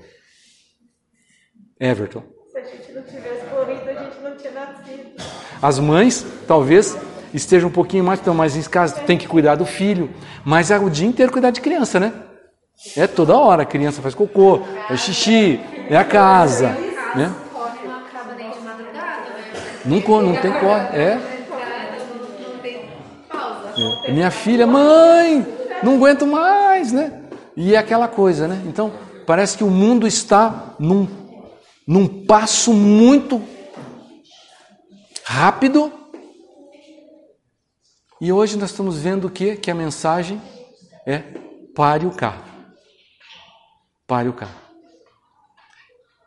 Everton. 1.79 2.23
Se 2.51 2.57
a 2.57 2.63
gente 2.63 2.91
não 2.93 3.01
tivesse 3.03 3.45
corrido, 3.47 3.89
a 3.89 4.03
gente 4.03 4.19
não 4.21 4.37
tinha 4.37 4.51
nascido. 4.53 5.23
As 5.61 5.79
mães, 5.79 6.25
talvez, 6.47 6.97
esteja 7.33 7.67
um 7.67 7.71
pouquinho 7.71 8.03
mais, 8.03 8.21
então, 8.21 8.33
mais 8.33 8.55
em 8.55 8.61
casa, 8.61 9.01
tem 9.01 9.17
que 9.17 9.27
cuidar 9.27 9.55
do 9.55 9.65
filho, 9.65 10.09
mas 10.45 10.71
é 10.71 10.79
o 10.79 10.89
dia 10.89 11.07
inteiro 11.07 11.31
cuidar 11.31 11.51
de 11.51 11.59
criança, 11.59 11.99
né? 11.99 12.28
É 12.95 13.07
toda 13.07 13.37
hora, 13.37 13.63
a 13.63 13.65
criança 13.65 14.01
faz 14.01 14.15
cocô, 14.15 14.61
faz 14.87 15.01
xixi, 15.01 15.59
é 15.89 15.97
a 15.97 16.05
casa, 16.05 16.69
né? 17.15 17.33
Não? 19.85 20.01
Não, 20.21 20.35
tem 20.41 20.51
corre, 20.53 20.97
é. 20.97 21.19
É. 24.05 24.11
Minha 24.11 24.31
filha, 24.31 24.65
mãe, 24.67 25.45
não 25.83 25.95
aguento 25.95 26.25
mais, 26.25 26.91
né? 26.91 27.21
E 27.55 27.75
é 27.75 27.77
aquela 27.77 28.07
coisa, 28.07 28.47
né? 28.47 28.61
Então, 28.65 28.93
parece 29.25 29.57
que 29.57 29.63
o 29.63 29.69
mundo 29.69 30.07
está 30.07 30.75
num, 30.79 31.07
num 31.87 32.25
passo 32.25 32.73
muito 32.73 33.41
rápido. 35.23 35.91
E 38.21 38.31
hoje 38.31 38.57
nós 38.57 38.71
estamos 38.71 38.97
vendo 38.99 39.27
o 39.27 39.29
quê? 39.29 39.55
Que 39.55 39.71
a 39.71 39.75
mensagem 39.75 40.41
é 41.05 41.23
pare 41.75 42.05
o 42.05 42.11
carro. 42.11 42.48
Pare 44.09 44.27
o 44.27 44.33
carro. 44.33 44.55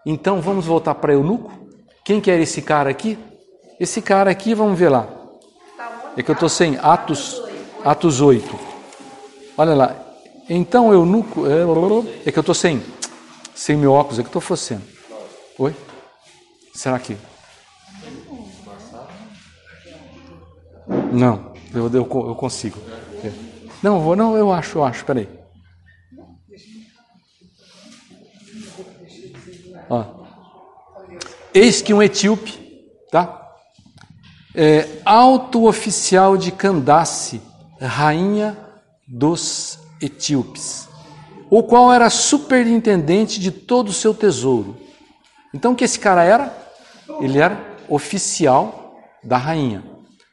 Então 0.07 0.41
vamos 0.41 0.67
voltar 0.67 0.95
para 0.95 1.15
Eunuco. 1.15 1.53
Quem 2.05 2.21
que 2.21 2.31
era 2.31 2.41
esse 2.41 2.63
cara 2.63 2.89
aqui? 2.89 3.19
Esse 3.81 4.01
cara 4.01 4.31
aqui, 4.31 4.55
vamos 4.55 4.79
ver 4.79 4.89
lá. 4.89 5.09
É 6.17 6.23
que 6.23 6.31
eu 6.31 6.35
estou 6.35 6.49
sem 6.49 6.79
Atos, 6.79 7.43
Atos 7.85 8.21
8. 8.21 8.57
Olha 9.59 9.75
lá. 9.75 9.97
Então 10.49 10.93
Eunuco. 10.93 11.45
É, 11.45 11.63
é 12.25 12.31
que 12.31 12.39
eu 12.39 12.43
estou 12.43 12.55
sem, 12.55 12.81
sem 13.53 13.77
meu 13.77 13.93
óculos, 13.93 14.21
é 14.21 14.23
que 14.23 14.29
eu 14.29 14.31
estou 14.31 14.41
focendo. 14.41 14.85
Oi? 15.59 15.75
Será 16.73 17.01
que? 17.01 17.17
Não, 21.13 21.53
eu, 21.75 21.89
eu, 21.89 22.09
eu 22.29 22.35
consigo. 22.37 22.79
É. 23.25 23.33
Não, 23.83 23.99
vou, 24.01 24.15
não, 24.15 24.37
eu 24.37 24.53
acho, 24.53 24.79
eu 24.79 24.85
acho, 24.85 25.05
peraí. 25.05 25.42
Eis 31.55 31.83
que 31.83 31.93
um 31.93 32.03
etíope, 32.03 32.59
tá? 33.11 33.41
É, 34.55 34.89
alto 35.05 35.67
oficial 35.67 36.37
de 36.37 36.51
Candace, 36.51 37.41
rainha 37.81 38.57
dos 39.07 39.79
etíopes, 40.01 40.89
o 41.51 41.63
qual 41.63 41.93
era 41.93 42.09
superintendente 42.09 43.39
de 43.39 43.51
todo 43.51 43.89
o 43.89 43.93
seu 43.93 44.15
tesouro, 44.15 44.77
Então 45.55 45.73
o 45.73 45.77
que 45.77 45.85
esse 45.85 45.99
cara 45.99 46.25
era? 46.25 46.57
Ele 47.21 47.39
era 47.39 47.77
oficial 47.89 48.97
da 49.23 49.37
rainha, 49.37 49.85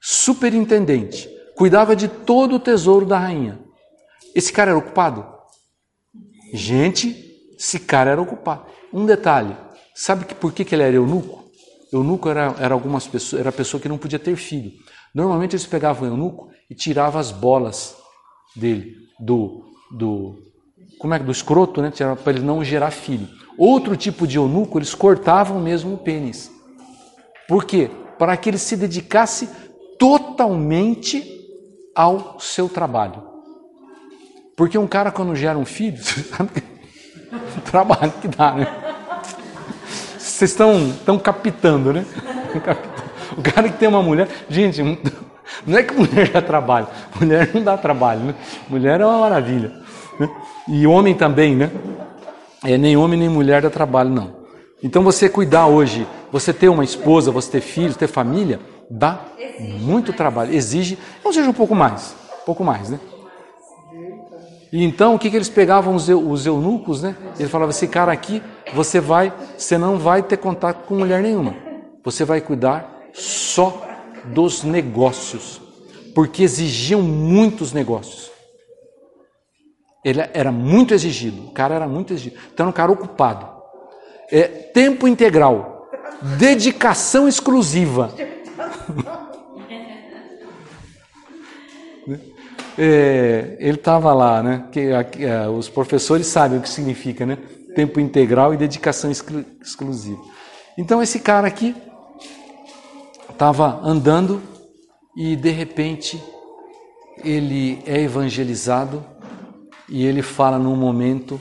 superintendente, 0.01 1.29
cuidava 1.57 1.93
de 1.93 2.07
todo 2.07 2.55
o 2.55 2.59
tesouro 2.59 3.05
da 3.05 3.19
rainha. 3.19 3.59
Esse 4.33 4.53
cara 4.53 4.71
era 4.71 4.79
ocupado? 4.79 5.27
Gente, 6.53 7.28
esse 7.59 7.77
cara 7.77 8.11
era 8.11 8.21
ocupado. 8.21 8.63
Um 8.93 9.05
detalhe, 9.05 9.55
sabe 9.93 10.23
que 10.23 10.33
por 10.33 10.53
que, 10.53 10.63
que 10.63 10.73
ele 10.73 10.83
era 10.83 10.95
eunuco? 10.95 11.51
Eunuco 11.91 12.29
era, 12.29 12.55
era 12.57 12.73
algumas 12.73 13.05
pessoas, 13.05 13.41
era 13.41 13.51
pessoa 13.51 13.81
que 13.81 13.89
não 13.89 13.97
podia 13.97 14.17
ter 14.17 14.35
filho. 14.37 14.71
Normalmente 15.13 15.55
eles 15.55 15.65
pegavam 15.65 16.07
o 16.07 16.11
eunuco 16.13 16.49
e 16.69 16.75
tiravam 16.75 17.19
as 17.19 17.31
bolas 17.31 17.97
dele, 18.55 18.95
do, 19.19 19.65
do, 19.91 20.37
como 20.99 21.13
é, 21.13 21.19
do 21.19 21.31
escroto, 21.31 21.81
né? 21.81 21.91
para 22.23 22.31
ele 22.31 22.45
não 22.45 22.63
gerar 22.63 22.91
filho. 22.91 23.27
Outro 23.57 23.97
tipo 23.97 24.25
de 24.25 24.37
eunuco, 24.37 24.77
eles 24.77 24.95
cortavam 24.95 25.59
mesmo 25.59 25.95
o 25.95 25.97
pênis. 25.97 26.49
Por 27.47 27.65
quê? 27.65 27.89
Para 28.17 28.37
que 28.37 28.49
ele 28.49 28.57
se 28.57 28.77
dedicasse 28.77 29.49
totalmente 29.97 31.23
ao 31.93 32.39
seu 32.39 32.69
trabalho. 32.69 33.27
Porque 34.55 34.77
um 34.77 34.87
cara, 34.87 35.11
quando 35.11 35.35
gera 35.35 35.57
um 35.57 35.65
filho, 35.65 35.97
sabe 36.37 36.78
trabalho 37.69 38.11
que 38.21 38.27
dá, 38.27 38.53
né? 38.53 38.67
Vocês 40.17 40.51
estão, 40.51 40.89
estão 40.89 41.19
captando, 41.19 41.93
né? 41.93 42.05
O 43.37 43.41
cara 43.41 43.69
que 43.69 43.77
tem 43.77 43.87
uma 43.87 44.01
mulher. 44.01 44.27
Gente, 44.49 44.81
não 45.65 45.77
é 45.77 45.83
que 45.83 45.93
mulher 45.93 46.29
dá 46.29 46.41
trabalho. 46.41 46.87
Mulher 47.19 47.49
não 47.53 47.63
dá 47.63 47.77
trabalho, 47.77 48.21
né? 48.21 48.35
Mulher 48.69 49.01
é 49.01 49.05
uma 49.05 49.19
maravilha. 49.19 49.71
Né? 50.19 50.29
E 50.67 50.87
homem 50.87 51.13
também, 51.13 51.55
né? 51.55 51.71
É, 52.63 52.77
nem 52.77 52.97
homem 52.97 53.19
nem 53.19 53.29
mulher 53.29 53.61
dá 53.61 53.69
trabalho, 53.69 54.09
não. 54.09 54.39
Então 54.81 55.03
você 55.03 55.27
cuidar 55.27 55.67
hoje, 55.67 56.07
você 56.31 56.53
ter 56.53 56.69
uma 56.69 56.83
esposa, 56.83 57.31
você 57.31 57.51
ter 57.51 57.61
filhos, 57.61 57.97
ter 57.97 58.07
família, 58.07 58.59
dá 58.89 59.19
muito 59.59 60.13
trabalho. 60.13 60.53
Exige, 60.53 60.97
não 61.23 61.33
seja 61.33 61.49
um 61.49 61.53
pouco 61.53 61.75
mais, 61.75 62.15
um 62.41 62.45
pouco 62.45 62.63
mais, 62.63 62.89
né? 62.89 62.99
E 64.71 64.83
então 64.83 65.15
o 65.15 65.19
que, 65.19 65.29
que 65.29 65.35
eles 65.35 65.49
pegavam 65.49 65.95
os, 65.95 66.07
os 66.07 66.45
eunucos, 66.45 67.01
né? 67.01 67.15
Ele 67.39 67.49
falava: 67.49 67.71
esse 67.71 67.87
cara 67.87 68.11
aqui, 68.11 68.41
você 68.73 68.99
vai, 68.99 69.33
você 69.57 69.77
não 69.77 69.97
vai 69.97 70.21
ter 70.21 70.37
contato 70.37 70.85
com 70.85 70.95
mulher 70.95 71.21
nenhuma. 71.21 71.55
Você 72.03 72.23
vai 72.23 72.39
cuidar 72.39 73.09
só 73.13 73.85
dos 74.25 74.63
negócios, 74.63 75.61
porque 76.13 76.43
exigiam 76.43 77.01
muitos 77.01 77.73
negócios. 77.73 78.29
Ele 80.03 80.21
era 80.33 80.51
muito 80.51 80.93
exigido, 80.93 81.47
o 81.47 81.51
cara 81.51 81.75
era 81.75 81.87
muito 81.87 82.13
exigido. 82.13 82.37
Então 82.53 82.65
era 82.65 82.69
um 82.69 82.73
cara 82.73 82.91
ocupado. 82.91 83.47
É, 84.31 84.43
tempo 84.43 85.07
integral, 85.07 85.89
dedicação 86.37 87.27
exclusiva. 87.27 88.13
é, 92.81 93.57
ele 93.59 93.75
estava 93.75 94.13
lá, 94.13 94.41
né? 94.41 94.69
Que, 94.71 94.89
a, 94.93 95.49
os 95.49 95.67
professores 95.67 96.27
sabem 96.27 96.59
o 96.59 96.61
que 96.61 96.69
significa, 96.69 97.25
né? 97.25 97.37
Tempo 97.75 97.99
integral 97.99 98.53
e 98.53 98.57
dedicação 98.57 99.11
exclu, 99.11 99.43
exclusiva. 99.61 100.23
Então 100.77 101.03
esse 101.03 101.19
cara 101.19 101.45
aqui 101.45 101.75
estava 103.29 103.81
andando 103.83 104.41
e 105.13 105.35
de 105.35 105.49
repente 105.49 106.23
ele 107.21 107.83
é 107.85 107.99
evangelizado 107.99 109.05
e 109.89 110.05
ele 110.05 110.21
fala 110.21 110.57
num 110.57 110.77
momento 110.77 111.39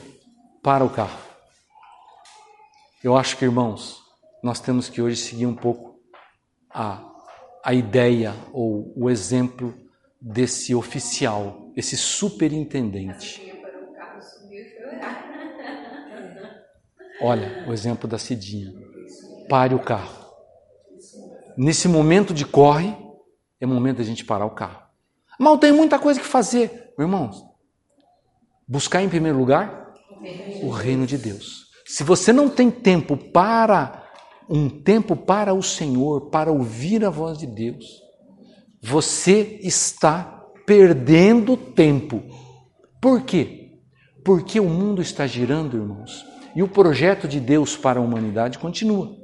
para 0.61 0.83
o 0.83 0.89
carro. 0.89 1.19
Eu 3.01 3.15
acho 3.15 3.37
que, 3.37 3.45
irmãos, 3.45 4.01
nós 4.43 4.59
temos 4.59 4.89
que 4.89 5.01
hoje 5.01 5.15
seguir 5.15 5.45
um 5.45 5.55
pouco 5.55 5.95
a, 6.69 7.01
a 7.63 7.73
ideia 7.73 8.35
ou 8.51 8.93
o 8.97 9.09
exemplo 9.09 9.73
desse 10.21 10.75
oficial, 10.75 11.71
esse 11.75 11.95
superintendente. 11.95 13.49
Olha 17.21 17.65
o 17.67 17.73
exemplo 17.73 18.07
da 18.07 18.17
Cidinha. 18.17 18.73
Pare 19.49 19.75
o 19.75 19.79
carro. 19.79 20.19
Nesse 21.57 21.87
momento 21.87 22.33
de 22.33 22.45
corre, 22.45 22.95
é 23.59 23.65
momento 23.65 23.97
da 23.97 24.03
gente 24.03 24.23
parar 24.23 24.45
o 24.45 24.51
carro. 24.51 24.83
Mal 25.39 25.57
tem 25.57 25.71
muita 25.71 25.99
coisa 25.99 26.19
que 26.19 26.25
fazer, 26.25 26.93
irmãos. 26.97 27.43
Buscar 28.67 29.01
em 29.01 29.09
primeiro 29.09 29.37
lugar 29.37 29.93
o 30.61 30.69
reino 30.69 31.05
de 31.05 31.17
Deus. 31.17 31.67
Se 31.85 32.03
você 32.03 32.31
não 32.31 32.49
tem 32.49 32.69
tempo 32.69 33.17
para 33.17 34.07
um 34.49 34.69
tempo 34.69 35.15
para 35.15 35.53
o 35.53 35.61
Senhor, 35.61 36.29
para 36.29 36.51
ouvir 36.51 37.05
a 37.05 37.09
voz 37.09 37.37
de 37.37 37.47
Deus, 37.47 38.01
você 38.81 39.59
está 39.61 40.45
perdendo 40.65 41.57
tempo. 41.57 42.23
Por 43.01 43.21
quê? 43.21 43.79
Porque 44.23 44.59
o 44.59 44.69
mundo 44.69 45.01
está 45.01 45.25
girando, 45.25 45.77
irmãos, 45.77 46.25
e 46.55 46.61
o 46.61 46.67
projeto 46.67 47.27
de 47.27 47.39
Deus 47.39 47.75
para 47.75 47.99
a 47.99 48.03
humanidade 48.03 48.59
continua. 48.59 49.15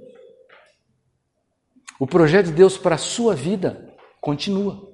O 1.99 2.05
projeto 2.05 2.47
de 2.47 2.53
Deus 2.53 2.77
para 2.77 2.95
a 2.95 2.97
sua 2.99 3.35
vida 3.35 3.95
continua. 4.19 4.93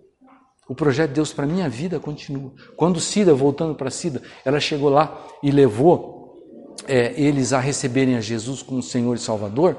O 0.67 0.75
projeto 0.75 1.09
de 1.09 1.15
Deus 1.15 1.33
para 1.33 1.45
a 1.45 1.47
minha 1.47 1.67
vida 1.67 1.99
continua. 1.99 2.53
Quando 2.75 2.99
Cida, 2.99 3.33
voltando 3.33 3.75
para 3.75 3.89
Cida, 3.89 4.21
ela 4.45 4.59
chegou 4.59 4.89
lá 4.89 5.25
e 5.41 5.51
levou 5.51 6.21
é, 6.87 7.13
eles 7.19 7.53
a 7.53 7.59
receberem 7.59 8.15
a 8.15 8.21
Jesus 8.21 8.61
como 8.61 8.81
Senhor 8.81 9.15
e 9.15 9.19
Salvador, 9.19 9.77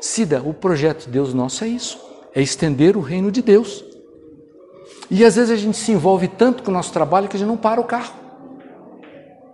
Cida, 0.00 0.42
o 0.42 0.52
projeto 0.52 1.06
de 1.06 1.12
Deus 1.12 1.32
nosso 1.32 1.64
é 1.64 1.68
isso: 1.68 1.98
é 2.34 2.42
estender 2.42 2.96
o 2.96 3.00
reino 3.00 3.30
de 3.30 3.40
Deus. 3.40 3.84
E 5.10 5.24
às 5.24 5.36
vezes 5.36 5.50
a 5.50 5.56
gente 5.56 5.76
se 5.76 5.92
envolve 5.92 6.28
tanto 6.28 6.62
com 6.62 6.70
o 6.70 6.74
nosso 6.74 6.92
trabalho 6.92 7.28
que 7.28 7.36
a 7.36 7.38
gente 7.38 7.48
não 7.48 7.56
para 7.56 7.80
o 7.80 7.84
carro. 7.84 8.14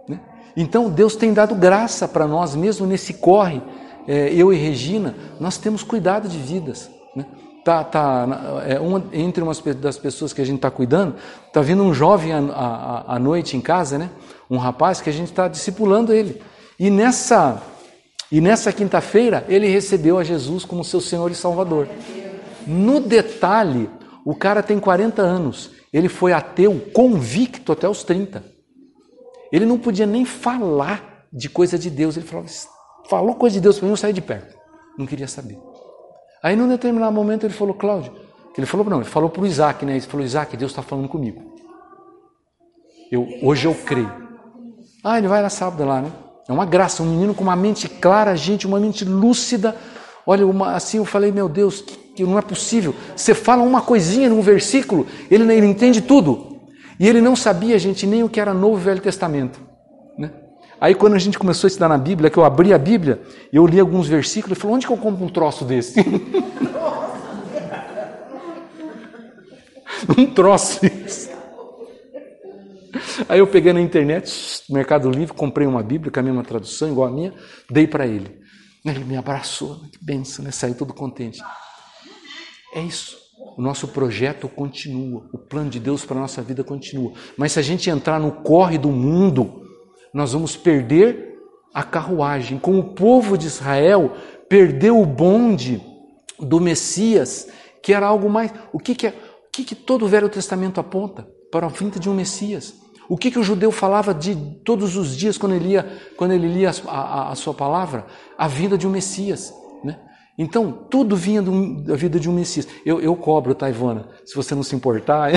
Né? 0.08 0.20
Então 0.56 0.90
Deus 0.90 1.16
tem 1.16 1.32
dado 1.32 1.54
graça 1.54 2.06
para 2.06 2.26
nós, 2.26 2.54
mesmo 2.54 2.86
nesse 2.86 3.14
corre, 3.14 3.60
é, 4.06 4.32
eu 4.32 4.52
e 4.52 4.56
Regina, 4.56 5.14
nós 5.38 5.58
temos 5.58 5.82
cuidado 5.82 6.28
de 6.28 6.38
vidas. 6.38 6.90
Né? 7.14 7.26
Tá, 7.64 7.84
tá, 7.84 8.62
é, 8.66 8.80
uma, 8.80 9.04
entre 9.12 9.42
umas 9.42 9.60
das 9.60 9.98
pessoas 9.98 10.32
que 10.32 10.40
a 10.40 10.44
gente 10.44 10.56
está 10.56 10.70
cuidando, 10.70 11.16
está 11.46 11.60
vindo 11.60 11.82
um 11.82 11.92
jovem 11.92 12.32
à 12.32 13.18
noite 13.20 13.56
em 13.56 13.60
casa, 13.60 13.98
né? 13.98 14.10
um 14.48 14.56
rapaz 14.56 15.00
que 15.00 15.10
a 15.10 15.12
gente 15.12 15.30
está 15.30 15.46
discipulando 15.46 16.12
ele. 16.12 16.40
E 16.78 16.90
nessa, 16.90 17.62
e 18.32 18.40
nessa 18.40 18.72
quinta-feira 18.72 19.44
ele 19.48 19.68
recebeu 19.68 20.18
a 20.18 20.24
Jesus 20.24 20.64
como 20.64 20.82
seu 20.82 21.00
Senhor 21.00 21.30
e 21.30 21.34
Salvador. 21.34 21.88
No 22.66 23.00
detalhe, 23.00 23.90
o 24.24 24.34
cara 24.34 24.62
tem 24.62 24.78
40 24.78 25.22
anos, 25.22 25.70
ele 25.92 26.08
foi 26.08 26.32
ateu 26.32 26.80
convicto 26.92 27.72
até 27.72 27.88
os 27.88 28.04
30. 28.04 28.44
Ele 29.52 29.66
não 29.66 29.78
podia 29.78 30.06
nem 30.06 30.24
falar 30.24 31.26
de 31.32 31.48
coisa 31.48 31.78
de 31.78 31.90
Deus. 31.90 32.16
Ele 32.16 32.26
falava, 32.26 32.48
falou 33.08 33.34
coisa 33.34 33.54
de 33.54 33.60
Deus 33.60 33.78
para 33.78 33.86
mim, 33.86 33.92
eu 33.92 33.96
saí 33.96 34.12
de 34.12 34.20
perto. 34.20 34.56
Não 34.96 35.06
queria 35.06 35.26
saber. 35.26 35.58
Aí, 36.42 36.54
num 36.54 36.68
determinado 36.68 37.12
momento, 37.12 37.44
ele 37.44 37.52
falou, 37.52 37.74
Cláudio, 37.74 38.12
ele 38.56 38.66
falou, 38.66 38.86
não, 38.86 38.98
ele 38.98 39.08
falou 39.08 39.28
para 39.28 39.42
o 39.42 39.46
Isaac, 39.46 39.84
né? 39.84 39.92
Ele 39.92 40.00
falou, 40.00 40.24
Isaac, 40.24 40.56
Deus 40.56 40.70
está 40.72 40.82
falando 40.82 41.08
comigo. 41.08 41.42
Eu, 43.10 43.26
hoje 43.42 43.66
eu 43.66 43.74
creio. 43.74 44.12
Ah, 45.02 45.18
ele 45.18 45.28
vai 45.28 45.42
na 45.42 45.48
sábado 45.48 45.84
lá, 45.84 46.00
né? 46.00 46.12
É 46.48 46.52
uma 46.52 46.66
graça, 46.66 47.02
um 47.02 47.06
menino 47.06 47.34
com 47.34 47.42
uma 47.42 47.56
mente 47.56 47.88
clara, 47.88 48.36
gente, 48.36 48.66
uma 48.66 48.78
mente 48.78 49.04
lúcida. 49.04 49.76
Olha, 50.26 50.46
uma, 50.46 50.74
assim 50.74 50.98
eu 50.98 51.04
falei, 51.04 51.32
meu 51.32 51.48
Deus, 51.48 51.80
que 51.80 51.96
não 52.26 52.38
é 52.38 52.42
possível. 52.42 52.94
Você 53.14 53.34
fala 53.34 53.62
uma 53.62 53.80
coisinha 53.80 54.28
num 54.28 54.40
versículo, 54.40 55.06
ele, 55.30 55.52
ele 55.52 55.66
entende 55.66 56.00
tudo. 56.00 56.58
E 56.98 57.08
ele 57.08 57.20
não 57.20 57.34
sabia, 57.34 57.78
gente, 57.78 58.06
nem 58.06 58.22
o 58.22 58.28
que 58.28 58.38
era 58.40 58.52
Novo 58.52 58.78
e 58.80 58.84
Velho 58.84 59.00
Testamento. 59.00 59.60
Né? 60.18 60.30
Aí 60.80 60.94
quando 60.94 61.14
a 61.14 61.18
gente 61.18 61.38
começou 61.38 61.66
a 61.66 61.68
estudar 61.68 61.88
na 61.88 61.98
Bíblia, 61.98 62.30
que 62.30 62.38
eu 62.38 62.44
abri 62.44 62.74
a 62.74 62.78
Bíblia, 62.78 63.22
eu 63.52 63.66
li 63.66 63.80
alguns 63.80 64.06
versículos 64.06 64.58
e 64.58 64.60
falei, 64.60 64.76
onde 64.76 64.86
que 64.86 64.92
eu 64.92 64.96
compro 64.96 65.24
um 65.24 65.28
troço 65.28 65.64
desse? 65.64 66.00
um 70.16 70.26
troço 70.26 70.80
desse. 70.82 71.30
Aí 73.28 73.38
eu 73.38 73.46
peguei 73.46 73.72
na 73.72 73.80
internet, 73.80 74.62
no 74.68 74.74
Mercado 74.74 75.10
Livre, 75.10 75.34
comprei 75.34 75.66
uma 75.66 75.82
Bíblia 75.82 76.10
com 76.10 76.20
a 76.20 76.22
mesma 76.22 76.42
tradução, 76.42 76.90
igual 76.90 77.08
a 77.08 77.10
minha, 77.10 77.32
dei 77.70 77.86
para 77.86 78.06
ele. 78.06 78.40
Ele 78.84 79.04
me 79.04 79.16
abraçou, 79.16 79.80
que 79.92 80.02
benção, 80.02 80.44
né? 80.44 80.50
Saiu 80.50 80.74
todo 80.74 80.94
contente. 80.94 81.40
É 82.74 82.80
isso. 82.80 83.18
O 83.56 83.62
nosso 83.62 83.88
projeto 83.88 84.48
continua, 84.48 85.28
o 85.32 85.38
plano 85.38 85.70
de 85.70 85.80
Deus 85.80 86.04
para 86.04 86.16
a 86.16 86.20
nossa 86.20 86.42
vida 86.42 86.62
continua. 86.62 87.12
Mas 87.36 87.52
se 87.52 87.58
a 87.58 87.62
gente 87.62 87.90
entrar 87.90 88.20
no 88.20 88.32
corre 88.42 88.78
do 88.78 88.90
mundo, 88.90 89.62
nós 90.12 90.32
vamos 90.32 90.56
perder 90.56 91.34
a 91.72 91.82
carruagem. 91.82 92.58
Como 92.58 92.78
o 92.78 92.94
povo 92.94 93.36
de 93.36 93.46
Israel 93.46 94.12
perdeu 94.48 95.00
o 95.00 95.06
bonde 95.06 95.82
do 96.38 96.60
Messias, 96.60 97.48
que 97.82 97.92
era 97.92 98.06
algo 98.06 98.28
mais. 98.28 98.52
O 98.72 98.78
que, 98.78 98.94
que, 98.94 99.06
é, 99.06 99.10
o 99.10 99.50
que, 99.50 99.64
que 99.64 99.74
todo 99.74 100.04
o 100.04 100.08
Velho 100.08 100.28
Testamento 100.28 100.80
aponta? 100.80 101.26
Para 101.50 101.66
a 101.66 101.70
vinda 101.70 101.98
de 101.98 102.08
um 102.08 102.14
Messias. 102.14 102.74
O 103.08 103.16
que, 103.16 103.30
que 103.30 103.38
o 103.38 103.42
judeu 103.42 103.72
falava 103.72 104.14
de 104.14 104.36
todos 104.64 104.96
os 104.96 105.16
dias 105.16 105.36
quando 105.36 105.54
ele 105.54 105.68
lia, 105.68 106.00
quando 106.16 106.32
ele 106.32 106.46
lia 106.46 106.70
a, 106.86 106.90
a, 106.90 107.32
a 107.32 107.34
sua 107.34 107.52
palavra? 107.52 108.06
A 108.38 108.46
vinda 108.46 108.78
de 108.78 108.86
um 108.86 108.90
Messias. 108.90 109.52
Né? 109.82 109.98
Então, 110.42 110.72
tudo 110.72 111.14
vinha 111.16 111.42
do, 111.42 111.74
da 111.82 111.94
vida 111.94 112.18
de 112.18 112.26
um 112.26 112.32
Messias. 112.32 112.66
Eu, 112.82 112.98
eu 112.98 113.14
cobro, 113.14 113.54
tá, 113.54 113.68
Ivana? 113.68 114.08
Se 114.24 114.34
você 114.34 114.54
não 114.54 114.62
se 114.62 114.74
importar. 114.74 115.32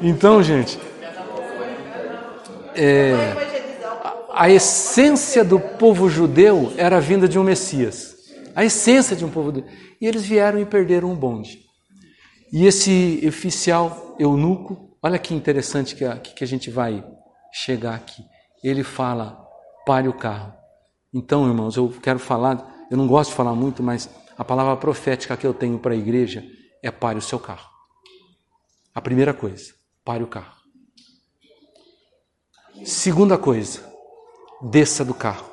Então, 0.00 0.42
gente, 0.42 0.78
é, 2.74 3.12
a 4.32 4.48
essência 4.48 5.44
do 5.44 5.60
povo 5.60 6.08
judeu 6.08 6.72
era 6.78 6.96
a 6.96 7.00
vinda 7.00 7.28
de 7.28 7.38
um 7.38 7.44
Messias. 7.44 8.16
A 8.54 8.64
essência 8.64 9.14
de 9.14 9.26
um 9.26 9.28
povo 9.28 9.48
judeu. 9.48 9.64
E 10.00 10.06
eles 10.06 10.24
vieram 10.24 10.58
e 10.58 10.64
perderam 10.64 11.12
o 11.12 11.14
bonde. 11.14 11.65
E 12.56 12.64
esse 12.64 13.22
oficial 13.28 14.16
eunuco, 14.18 14.96
olha 15.02 15.18
que 15.18 15.34
interessante 15.34 15.94
que 15.94 16.06
a, 16.06 16.16
que 16.16 16.42
a 16.42 16.46
gente 16.46 16.70
vai 16.70 17.06
chegar 17.52 17.94
aqui. 17.94 18.24
Ele 18.64 18.82
fala: 18.82 19.46
pare 19.84 20.08
o 20.08 20.14
carro. 20.14 20.54
Então, 21.12 21.46
irmãos, 21.46 21.76
eu 21.76 21.90
quero 22.02 22.18
falar, 22.18 22.86
eu 22.90 22.96
não 22.96 23.06
gosto 23.06 23.28
de 23.28 23.36
falar 23.36 23.54
muito, 23.54 23.82
mas 23.82 24.08
a 24.38 24.42
palavra 24.42 24.74
profética 24.78 25.36
que 25.36 25.46
eu 25.46 25.52
tenho 25.52 25.78
para 25.78 25.92
a 25.92 25.96
igreja 25.98 26.42
é 26.82 26.90
pare 26.90 27.18
o 27.18 27.22
seu 27.22 27.38
carro. 27.38 27.68
A 28.94 29.02
primeira 29.02 29.34
coisa, 29.34 29.74
pare 30.02 30.24
o 30.24 30.26
carro. 30.26 30.56
Segunda 32.86 33.36
coisa, 33.36 33.86
desça 34.62 35.04
do 35.04 35.12
carro 35.12 35.46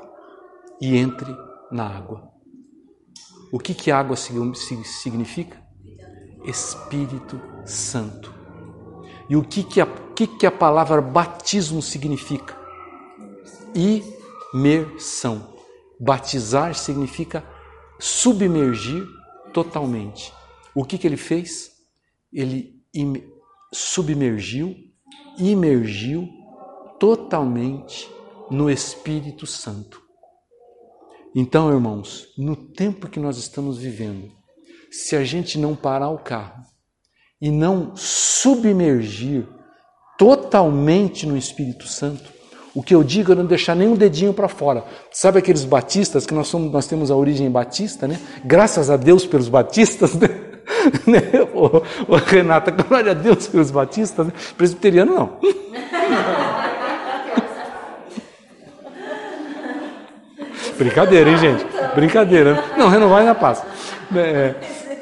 e 0.80 0.96
entre 0.96 1.36
na 1.70 1.86
água. 1.86 2.32
O 3.52 3.60
que, 3.60 3.74
que 3.74 3.92
água 3.92 4.16
significa? 4.16 5.63
Espírito 6.44 7.40
Santo. 7.66 8.34
E 9.30 9.36
o 9.36 9.44
que, 9.44 9.64
que, 9.64 9.82
a, 9.82 9.86
que, 9.86 10.28
que 10.28 10.46
a 10.46 10.52
palavra 10.52 11.02
batismo 11.02 11.82
significa? 11.82 12.56
Imersão. 14.54 15.54
Batizar 16.00 16.76
significa 16.76 17.44
submergir 18.00 19.08
totalmente. 19.54 20.34
O 20.76 20.84
que, 20.84 20.98
que 20.98 21.08
ele 21.08 21.18
fez? 21.18 21.72
Ele 22.32 22.84
submergiu, 23.74 24.76
imergiu 25.38 26.28
totalmente 27.00 28.10
no 28.52 28.70
Espírito 28.70 29.48
Santo. 29.48 30.02
Então, 31.36 31.74
irmãos, 31.74 32.28
no 32.38 32.56
tempo 32.56 33.10
que 33.10 33.20
nós 33.20 33.38
estamos 33.38 33.78
vivendo, 33.78 34.32
se 34.94 35.16
a 35.16 35.24
gente 35.24 35.58
não 35.58 35.76
parar 35.76 36.10
o 36.10 36.20
carro 36.20 36.64
e 37.42 37.50
não 37.50 37.96
submergir 37.96 39.48
totalmente 40.20 41.26
no 41.26 41.36
Espírito 41.36 41.88
Santo, 41.88 42.32
o 42.76 42.84
que 42.84 42.94
eu 42.94 43.04
digo 43.04 43.32
é 43.32 43.36
não 43.36 43.48
deixar 43.48 43.76
nenhum 43.76 43.96
dedinho 43.96 44.36
para 44.36 44.48
fora. 44.48 44.84
Sabe 45.12 45.40
aqueles 45.40 45.64
batistas 45.64 46.28
que 46.28 46.34
nós 46.34 46.48
somos, 46.48 46.72
nós 46.72 46.86
temos 46.86 47.10
a 47.10 47.16
origem 47.16 47.50
batista, 47.50 48.08
né? 48.08 48.20
Graças 48.46 48.92
a 48.92 48.98
Deus 48.98 49.26
pelos 49.26 49.50
batistas, 49.50 50.14
né? 50.16 50.30
né? 51.08 51.22
Ô, 51.56 51.82
ô, 52.08 52.16
Renata, 52.18 52.70
glória 52.70 53.14
a 53.14 53.16
Deus 53.16 53.48
pelos 53.48 53.72
batistas, 53.72 54.28
né? 54.28 54.34
presbiteriano 54.56 55.16
não. 55.16 55.40
Brincadeira, 60.78 61.32
hein, 61.32 61.38
gente? 61.38 61.66
Brincadeira. 61.96 62.64
Não, 62.78 62.90
renovar 62.90 63.24
na 63.24 63.34
paz. 63.34 63.64
É, 64.16 64.54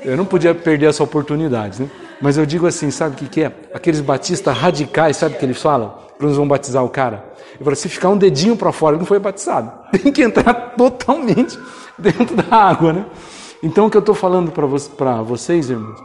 eu 0.03 0.17
não 0.17 0.25
podia 0.25 0.53
perder 0.53 0.87
essa 0.87 1.03
oportunidade, 1.03 1.81
né? 1.81 1.89
Mas 2.21 2.37
eu 2.37 2.45
digo 2.45 2.67
assim, 2.67 2.91
sabe 2.91 3.15
o 3.15 3.17
que, 3.17 3.27
que 3.27 3.43
é? 3.43 3.51
Aqueles 3.73 3.99
batistas 3.99 4.55
radicais, 4.55 5.17
sabe 5.17 5.35
o 5.35 5.39
que 5.39 5.45
eles 5.45 5.61
falam? 5.61 5.97
Quando 6.17 6.25
eles 6.25 6.37
vão 6.37 6.47
batizar 6.47 6.83
o 6.83 6.89
cara. 6.89 7.25
Eu 7.59 7.65
falo, 7.65 7.75
se 7.75 7.89
ficar 7.89 8.09
um 8.09 8.17
dedinho 8.17 8.55
para 8.55 8.71
fora, 8.71 8.95
ele 8.95 8.99
não 8.99 9.07
foi 9.07 9.19
batizado. 9.19 9.71
Tem 9.91 10.11
que 10.11 10.21
entrar 10.21 10.53
totalmente 10.75 11.57
dentro 11.97 12.35
da 12.35 12.55
água, 12.55 12.93
né? 12.93 13.05
Então, 13.63 13.87
o 13.87 13.89
que 13.89 13.97
eu 13.97 14.01
estou 14.01 14.15
falando 14.15 14.51
para 14.51 14.65
vo 14.65 14.77
vocês, 15.23 15.69
irmãos, 15.69 15.99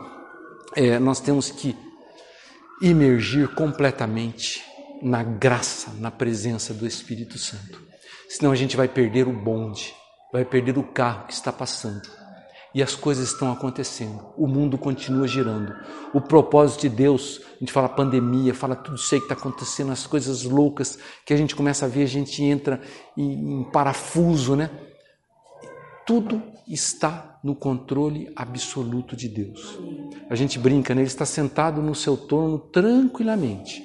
é, 0.74 0.98
nós 0.98 1.20
temos 1.20 1.50
que 1.50 1.74
imergir 2.82 3.48
completamente 3.54 4.62
na 5.02 5.22
graça, 5.22 5.90
na 5.98 6.10
presença 6.10 6.74
do 6.74 6.86
Espírito 6.86 7.38
Santo. 7.38 7.80
Senão 8.28 8.52
a 8.52 8.56
gente 8.56 8.76
vai 8.76 8.88
perder 8.88 9.26
o 9.26 9.32
bonde, 9.32 9.94
vai 10.32 10.44
perder 10.44 10.76
o 10.76 10.82
carro 10.82 11.26
que 11.26 11.32
está 11.32 11.50
passando. 11.50 12.02
E 12.76 12.82
as 12.82 12.94
coisas 12.94 13.28
estão 13.28 13.50
acontecendo, 13.50 14.22
o 14.36 14.46
mundo 14.46 14.76
continua 14.76 15.26
girando. 15.26 15.74
O 16.12 16.20
propósito 16.20 16.82
de 16.82 16.90
Deus, 16.90 17.40
a 17.56 17.58
gente 17.60 17.72
fala 17.72 17.88
pandemia, 17.88 18.52
fala 18.52 18.76
tudo 18.76 18.98
isso 18.98 19.14
aí 19.14 19.18
que 19.18 19.24
está 19.24 19.34
acontecendo, 19.34 19.92
as 19.92 20.06
coisas 20.06 20.42
loucas 20.42 20.98
que 21.24 21.32
a 21.32 21.38
gente 21.38 21.56
começa 21.56 21.86
a 21.86 21.88
ver, 21.88 22.02
a 22.02 22.06
gente 22.06 22.44
entra 22.44 22.82
em, 23.16 23.60
em 23.60 23.64
parafuso, 23.64 24.54
né? 24.54 24.68
Tudo 26.04 26.42
está 26.68 27.40
no 27.42 27.54
controle 27.54 28.30
absoluto 28.36 29.16
de 29.16 29.30
Deus. 29.30 29.78
A 30.28 30.34
gente 30.34 30.58
brinca, 30.58 30.94
né? 30.94 31.00
Ele 31.00 31.08
está 31.08 31.24
sentado 31.24 31.80
no 31.80 31.94
seu 31.94 32.14
trono 32.14 32.58
tranquilamente. 32.58 33.82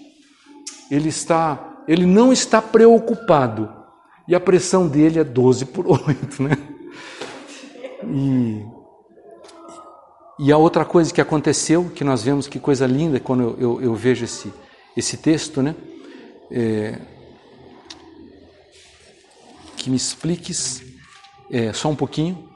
Ele 0.91 1.07
está, 1.07 1.81
ele 1.87 2.05
não 2.05 2.33
está 2.33 2.61
preocupado. 2.61 3.71
E 4.27 4.35
a 4.35 4.39
pressão 4.41 4.85
dele 4.85 5.17
é 5.17 5.23
12 5.23 5.67
por 5.67 5.87
8, 5.87 6.43
né? 6.43 6.57
E, 8.03 8.80
e 10.43 10.51
a 10.51 10.57
outra 10.57 10.83
coisa 10.83 11.13
que 11.13 11.21
aconteceu, 11.21 11.91
que 11.91 12.03
nós 12.03 12.23
vemos 12.23 12.47
que 12.47 12.59
coisa 12.59 12.87
linda 12.87 13.19
quando 13.19 13.43
eu, 13.43 13.59
eu, 13.59 13.81
eu 13.83 13.95
vejo 13.95 14.25
esse, 14.25 14.51
esse 14.97 15.15
texto, 15.15 15.61
né? 15.61 15.75
É, 16.49 16.99
que 19.77 19.87
me 19.87 19.95
expliques 19.95 20.81
é, 21.51 21.71
só 21.73 21.89
um 21.89 21.95
pouquinho. 21.95 22.49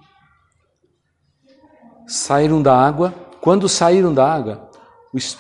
Saíram 2.08 2.60
da 2.60 2.76
água. 2.76 3.12
Quando 3.40 3.70
saíram 3.70 4.12
da 4.12 4.34
água, 4.34 4.68
os 5.14 5.38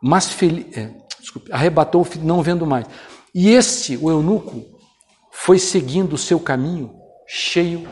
mais 0.00 0.30
feliz, 0.30 0.66
é, 0.76 0.94
desculpe, 1.18 1.52
arrebatou, 1.52 2.06
não 2.22 2.40
vendo 2.40 2.64
mais. 2.64 2.86
E 3.34 3.50
este, 3.50 3.96
o 3.96 4.08
eunuco, 4.08 4.64
foi 5.32 5.58
seguindo 5.58 6.12
o 6.12 6.18
seu 6.18 6.38
caminho 6.38 6.94
cheio 7.26 7.88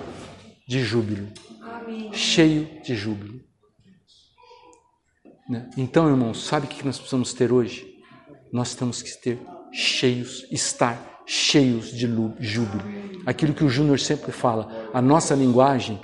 de 0.69 0.85
júbilo. 0.85 1.27
Amém. 1.61 2.13
Cheio 2.13 2.81
de 2.85 2.95
júbilo. 2.95 3.38
Né? 5.49 5.69
Então, 5.77 6.09
irmãos, 6.09 6.45
sabe 6.45 6.67
o 6.67 6.69
que 6.69 6.85
nós 6.85 6.99
precisamos 6.99 7.33
ter 7.33 7.53
hoje? 7.53 7.87
Nós 8.53 8.75
temos 8.75 9.03
que 9.03 9.11
ter 9.21 9.41
cheios, 9.73 10.47
estar 10.51 11.23
cheios 11.27 11.91
de 11.91 12.07
júbilo. 12.41 12.83
Aquilo 13.27 13.55
que 13.55 13.65
o 13.65 13.69
Júnior 13.69 13.99
sempre 13.99 14.33
fala, 14.33 14.91
a 14.93 15.03
nossa 15.03 15.35
linguagem 15.35 16.01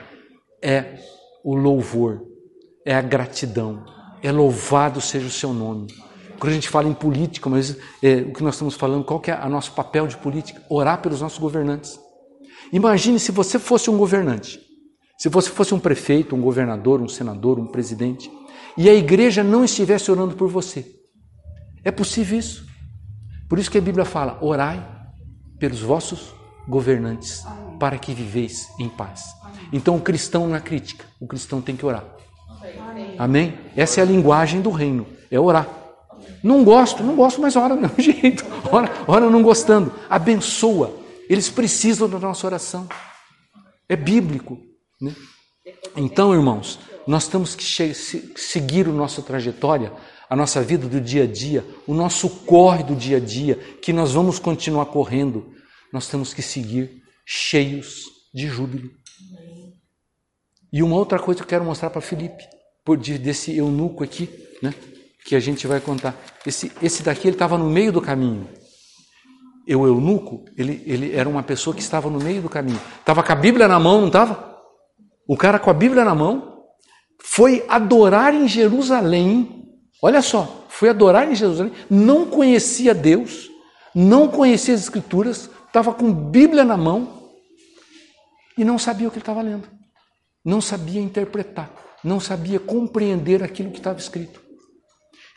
é 0.62 0.98
o 1.42 1.54
louvor, 1.54 2.22
é 2.84 2.94
a 2.94 3.02
gratidão, 3.02 3.84
é 4.22 4.30
louvado 4.30 5.00
seja 5.00 5.26
o 5.26 5.30
seu 5.30 5.52
nome. 5.52 5.88
Quando 6.38 6.52
a 6.52 6.54
gente 6.54 6.68
fala 6.68 6.88
em 6.88 6.94
política, 6.94 7.48
mas 7.48 7.76
é, 8.02 8.16
o 8.16 8.32
que 8.32 8.42
nós 8.42 8.54
estamos 8.54 8.74
falando, 8.74 9.04
qual 9.04 9.20
que 9.20 9.30
é 9.30 9.38
o 9.38 9.48
nosso 9.48 9.72
papel 9.72 10.06
de 10.06 10.16
política? 10.16 10.62
Orar 10.68 11.00
pelos 11.00 11.20
nossos 11.20 11.38
governantes. 11.38 11.98
Imagine 12.72 13.18
se 13.18 13.30
você 13.30 13.58
fosse 13.58 13.88
um 13.88 13.96
governante, 13.96 14.60
se 15.18 15.28
você 15.28 15.48
fosse 15.48 15.74
um 15.74 15.78
prefeito, 15.78 16.34
um 16.34 16.40
governador, 16.40 17.00
um 17.00 17.08
senador, 17.08 17.58
um 17.58 17.66
presidente, 17.66 18.30
e 18.76 18.88
a 18.88 18.94
igreja 18.94 19.42
não 19.42 19.64
estivesse 19.64 20.10
orando 20.10 20.34
por 20.34 20.48
você. 20.48 20.86
É 21.84 21.90
possível 21.90 22.38
isso. 22.38 22.66
Por 23.48 23.58
isso 23.58 23.70
que 23.70 23.78
a 23.78 23.80
Bíblia 23.80 24.04
fala: 24.04 24.38
orai 24.40 24.84
pelos 25.58 25.80
vossos 25.80 26.34
governantes, 26.66 27.44
para 27.78 27.98
que 27.98 28.12
viveis 28.12 28.68
em 28.78 28.88
paz. 28.88 29.24
Então 29.72 29.96
o 29.96 30.00
cristão 30.00 30.48
não 30.48 30.56
é 30.56 30.60
crítica, 30.60 31.04
o 31.20 31.26
cristão 31.26 31.60
tem 31.60 31.76
que 31.76 31.84
orar. 31.84 32.04
Amém? 33.18 33.58
Essa 33.76 34.00
é 34.00 34.02
a 34.02 34.06
linguagem 34.06 34.60
do 34.60 34.70
reino, 34.70 35.06
é 35.30 35.38
orar. 35.38 35.68
Não 36.42 36.64
gosto, 36.64 37.02
não 37.02 37.16
gosto, 37.16 37.40
mas 37.40 37.56
ora 37.56 37.74
mesmo 37.74 37.94
jeito. 38.00 38.44
Ora, 38.70 38.90
ora 39.06 39.30
não 39.30 39.42
gostando. 39.42 39.92
Abençoa. 40.08 40.94
Eles 41.28 41.48
precisam 41.48 42.08
da 42.08 42.18
nossa 42.18 42.46
oração. 42.46 42.86
É 43.88 43.96
bíblico. 43.96 44.58
Né? 45.00 45.14
Então, 45.96 46.34
irmãos, 46.34 46.78
nós 47.06 47.28
temos 47.28 47.54
que 47.54 47.64
seguir 48.36 48.86
a 48.86 48.92
nossa 48.92 49.22
trajetória 49.22 49.92
a 50.28 50.36
nossa 50.36 50.62
vida 50.62 50.88
do 50.88 51.00
dia 51.00 51.24
a 51.24 51.26
dia, 51.26 51.64
o 51.86 51.94
nosso 51.94 52.28
corre 52.28 52.82
do 52.82 52.94
dia 52.94 53.18
a 53.18 53.20
dia, 53.20 53.56
que 53.80 53.92
nós 53.92 54.12
vamos 54.12 54.38
continuar 54.38 54.86
correndo, 54.86 55.52
nós 55.92 56.08
temos 56.08 56.32
que 56.32 56.42
seguir 56.42 57.02
cheios 57.24 58.06
de 58.34 58.48
júbilo. 58.48 58.90
E 60.72 60.82
uma 60.82 60.96
outra 60.96 61.18
coisa 61.18 61.38
que 61.38 61.44
eu 61.44 61.48
quero 61.48 61.64
mostrar 61.64 61.90
para 61.90 62.00
Felipe, 62.00 62.44
por 62.84 62.96
desse 62.98 63.56
eunuco 63.56 64.02
aqui, 64.02 64.28
né, 64.60 64.74
que 65.24 65.36
a 65.36 65.40
gente 65.40 65.66
vai 65.66 65.80
contar. 65.80 66.16
Esse, 66.44 66.72
esse 66.82 67.02
daqui 67.02 67.28
ele 67.28 67.36
estava 67.36 67.56
no 67.56 67.70
meio 67.70 67.92
do 67.92 68.02
caminho. 68.02 68.48
E 69.66 69.74
o 69.74 69.86
eunuco, 69.86 70.44
ele, 70.58 70.82
ele 70.84 71.14
era 71.14 71.28
uma 71.28 71.42
pessoa 71.42 71.74
que 71.74 71.80
estava 71.80 72.10
no 72.10 72.18
meio 72.18 72.42
do 72.42 72.48
caminho. 72.48 72.80
Estava 72.98 73.22
com 73.22 73.32
a 73.32 73.36
Bíblia 73.36 73.66
na 73.68 73.78
mão, 73.78 74.00
não 74.00 74.08
estava? 74.08 74.52
O 75.26 75.36
cara 75.36 75.58
com 75.58 75.70
a 75.70 75.74
Bíblia 75.74 76.04
na 76.04 76.14
mão 76.14 76.53
foi 77.22 77.64
adorar 77.68 78.34
em 78.34 78.46
Jerusalém 78.46 79.64
Olha 80.04 80.20
só, 80.20 80.66
foi 80.68 80.90
adorar 80.90 81.32
em 81.32 81.34
Jerusalém, 81.34 81.72
não 81.88 82.26
conhecia 82.26 82.94
Deus, 82.94 83.50
não 83.94 84.28
conhecia 84.28 84.74
as 84.74 84.82
Escrituras, 84.82 85.48
estava 85.66 85.94
com 85.94 86.12
Bíblia 86.12 86.62
na 86.62 86.76
mão 86.76 87.30
e 88.58 88.62
não 88.66 88.78
sabia 88.78 89.08
o 89.08 89.10
que 89.10 89.16
ele 89.16 89.22
estava 89.22 89.40
lendo, 89.40 89.66
não 90.44 90.60
sabia 90.60 91.00
interpretar, 91.00 91.70
não 92.04 92.20
sabia 92.20 92.60
compreender 92.60 93.42
aquilo 93.42 93.70
que 93.70 93.78
estava 93.78 93.98
escrito. 93.98 94.42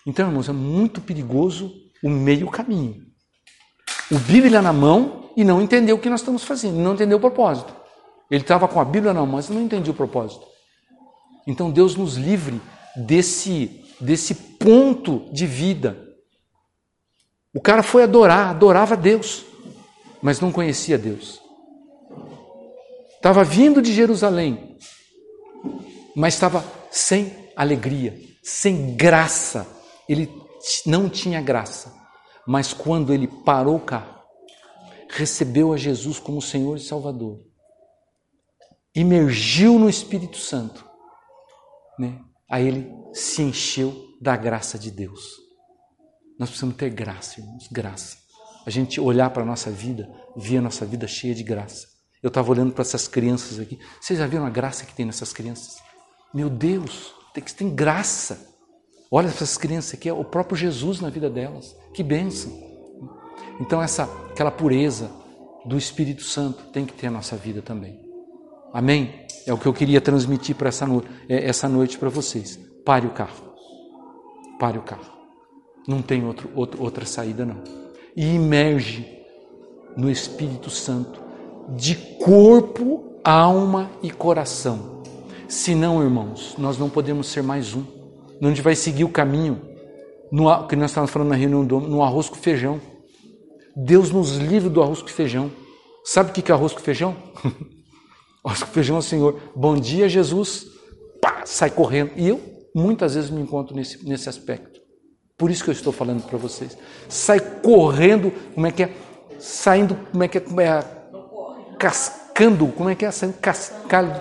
Então, 0.05 0.27
irmãos, 0.27 0.49
é 0.49 0.51
muito 0.51 0.99
perigoso 0.99 1.73
o 2.03 2.09
meio 2.09 2.49
caminho. 2.49 3.05
O 4.11 4.19
Bíblia 4.19 4.61
na 4.61 4.73
mão 4.73 5.31
e 5.37 5.45
não 5.45 5.61
entender 5.61 5.93
o 5.93 5.99
que 5.99 6.09
nós 6.09 6.19
estamos 6.19 6.43
fazendo, 6.43 6.75
não 6.75 6.93
entender 6.93 7.15
o 7.15 7.21
propósito. 7.21 7.73
Ele 8.29 8.41
estava 8.41 8.67
com 8.67 8.81
a 8.81 8.85
Bíblia 8.85 9.13
na 9.13 9.21
mão, 9.21 9.27
mas 9.27 9.47
não 9.47 9.61
entendia 9.61 9.93
o 9.93 9.95
propósito. 9.95 10.45
Então 11.47 11.71
Deus 11.71 11.95
nos 11.95 12.15
livre 12.15 12.61
desse, 12.95 13.83
desse 14.01 14.35
ponto 14.35 15.29
de 15.31 15.47
vida. 15.47 15.97
O 17.55 17.61
cara 17.61 17.81
foi 17.81 18.03
adorar, 18.03 18.49
adorava 18.49 18.97
Deus, 18.97 19.45
mas 20.21 20.41
não 20.41 20.51
conhecia 20.51 20.97
Deus. 20.97 21.41
Estava 23.15 23.43
vindo 23.43 23.81
de 23.81 23.93
Jerusalém, 23.93 24.77
mas 26.15 26.33
estava 26.33 26.63
sem 26.91 27.33
alegria, 27.55 28.19
sem 28.43 28.95
graça. 28.95 29.65
Ele 30.07 30.29
não 30.85 31.09
tinha 31.09 31.41
graça. 31.41 31.95
Mas 32.45 32.73
quando 32.73 33.13
ele 33.13 33.27
parou 33.27 33.75
o 33.75 33.81
carro, 33.81 34.17
recebeu 35.09 35.73
a 35.73 35.77
Jesus 35.77 36.19
como 36.19 36.41
Senhor 36.41 36.77
e 36.77 36.81
Salvador, 36.81 37.39
emergiu 38.95 39.77
no 39.77 39.89
Espírito 39.89 40.37
Santo, 40.37 40.86
né? 41.97 42.19
aí 42.49 42.67
ele 42.67 42.91
se 43.13 43.41
encheu 43.41 43.93
da 44.21 44.35
graça 44.35 44.77
de 44.77 44.91
Deus. 44.91 45.37
Nós 46.39 46.49
precisamos 46.49 46.75
ter 46.75 46.89
graça, 46.89 47.39
irmãos, 47.39 47.67
graça. 47.71 48.17
A 48.65 48.69
gente 48.69 48.99
olhar 48.99 49.29
para 49.29 49.43
a 49.43 49.45
nossa 49.45 49.71
vida, 49.71 50.09
ver 50.35 50.57
a 50.57 50.61
nossa 50.61 50.85
vida 50.85 51.07
cheia 51.07 51.33
de 51.33 51.43
graça. 51.43 51.87
Eu 52.21 52.27
estava 52.27 52.51
olhando 52.51 52.73
para 52.73 52.81
essas 52.81 53.07
crianças 53.07 53.59
aqui. 53.59 53.79
Vocês 54.01 54.19
já 54.19 54.27
viram 54.27 54.45
a 54.45 54.49
graça 54.49 54.85
que 54.85 54.93
tem 54.93 55.05
nessas 55.05 55.31
crianças? 55.31 55.77
Meu 56.33 56.49
Deus, 56.49 57.13
tem, 57.33 57.43
tem 57.43 57.73
graça. 57.73 58.55
Olha 59.09 59.27
essas 59.27 59.57
crianças 59.57 59.93
aqui, 59.93 60.09
é 60.09 60.13
o 60.13 60.25
próprio 60.25 60.57
Jesus 60.57 60.99
na 60.99 61.09
vida 61.09 61.29
delas. 61.29 61.75
Que 61.93 62.03
bênção. 62.03 62.51
Então 63.59 63.81
essa 63.81 64.03
aquela 64.31 64.51
pureza 64.51 65.09
do 65.65 65.77
Espírito 65.77 66.23
Santo 66.23 66.65
tem 66.71 66.85
que 66.85 66.93
ter 66.93 67.07
na 67.07 67.17
nossa 67.17 67.35
vida 67.35 67.61
também. 67.61 68.06
Amém? 68.77 69.25
É 69.47 69.51
o 69.51 69.57
que 69.57 69.65
eu 69.65 69.73
queria 69.73 69.99
transmitir 69.99 70.55
para 70.55 70.67
essa, 70.67 70.85
no, 70.85 71.03
é, 71.27 71.49
essa 71.49 71.67
noite 71.67 71.97
para 71.97 72.09
vocês. 72.09 72.59
Pare 72.85 73.07
o 73.07 73.09
carro. 73.09 73.55
Pare 74.59 74.77
o 74.77 74.83
carro. 74.83 75.17
Não 75.87 75.99
tem 75.99 76.23
outro, 76.23 76.47
outro, 76.53 76.83
outra 76.83 77.03
saída 77.03 77.43
não. 77.43 77.63
E 78.15 78.35
imerge 78.35 79.03
no 79.97 80.11
Espírito 80.11 80.69
Santo 80.69 81.19
de 81.69 81.95
corpo, 82.23 83.19
alma 83.23 83.89
e 84.03 84.11
coração. 84.11 85.01
Senão, 85.47 86.03
irmãos, 86.03 86.53
nós 86.55 86.77
não 86.77 86.87
podemos 86.87 87.29
ser 87.29 87.41
mais 87.41 87.73
um 87.73 87.83
a 88.39 88.47
gente 88.49 88.61
vai 88.61 88.75
seguir 88.75 89.05
o 89.05 89.09
caminho 89.09 89.59
no, 90.31 90.67
que 90.67 90.75
nós 90.75 90.91
estávamos 90.91 91.09
falando 91.09 91.29
na 91.29 91.35
reunião 91.35 91.65
do 91.65 91.79
no 91.79 92.03
arroz 92.03 92.29
com 92.29 92.35
feijão. 92.35 92.79
Deus 93.75 94.11
nos 94.11 94.37
livre 94.37 94.69
do 94.69 94.83
arroz 94.83 95.01
com 95.01 95.07
feijão. 95.07 95.51
Sabe 96.05 96.29
o 96.29 96.33
que 96.33 96.51
é 96.51 96.53
arroz 96.53 96.73
com 96.73 96.79
feijão? 96.79 97.15
feijão 98.71 98.97
é 98.97 98.99
o 98.99 99.03
Senhor. 99.03 99.39
Bom 99.55 99.75
dia, 99.75 100.07
Jesus. 100.07 100.67
Pá, 101.21 101.43
sai 101.45 101.69
correndo. 101.69 102.11
E 102.15 102.27
eu 102.27 102.41
muitas 102.73 103.15
vezes 103.15 103.29
me 103.29 103.41
encontro 103.41 103.75
nesse, 103.75 104.07
nesse 104.07 104.29
aspecto. 104.29 104.79
Por 105.37 105.51
isso 105.51 105.63
que 105.63 105.69
eu 105.69 105.73
estou 105.73 105.93
falando 105.93 106.23
para 106.23 106.37
vocês. 106.37 106.77
Sai 107.07 107.39
correndo, 107.39 108.31
como 108.53 108.65
é 108.67 108.71
que 108.71 108.83
é? 108.83 108.91
Saindo, 109.39 109.95
como 110.11 110.23
é 110.23 110.27
que 110.27 110.37
é? 110.37 110.41
Como 110.41 110.61
é? 110.61 110.83
Cascando, 111.77 112.67
como 112.67 112.89
é 112.89 112.95
que 112.95 113.05
é? 113.05 113.11
Saindo 113.11 113.37
cascado, 113.37 114.19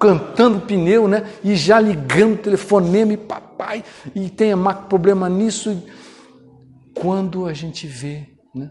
cantando 0.00 0.60
pneu, 0.60 1.06
né? 1.06 1.30
E 1.42 1.54
já 1.54 1.78
ligando 1.78 2.38
telefonema 2.38 3.12
e 3.12 3.16
pá, 3.16 3.40
pai 3.40 3.84
e 4.14 4.30
tenha 4.30 4.56
problema 4.88 5.28
nisso. 5.28 5.82
Quando 6.94 7.44
a 7.46 7.52
gente 7.52 7.86
vê, 7.86 8.26
né? 8.54 8.70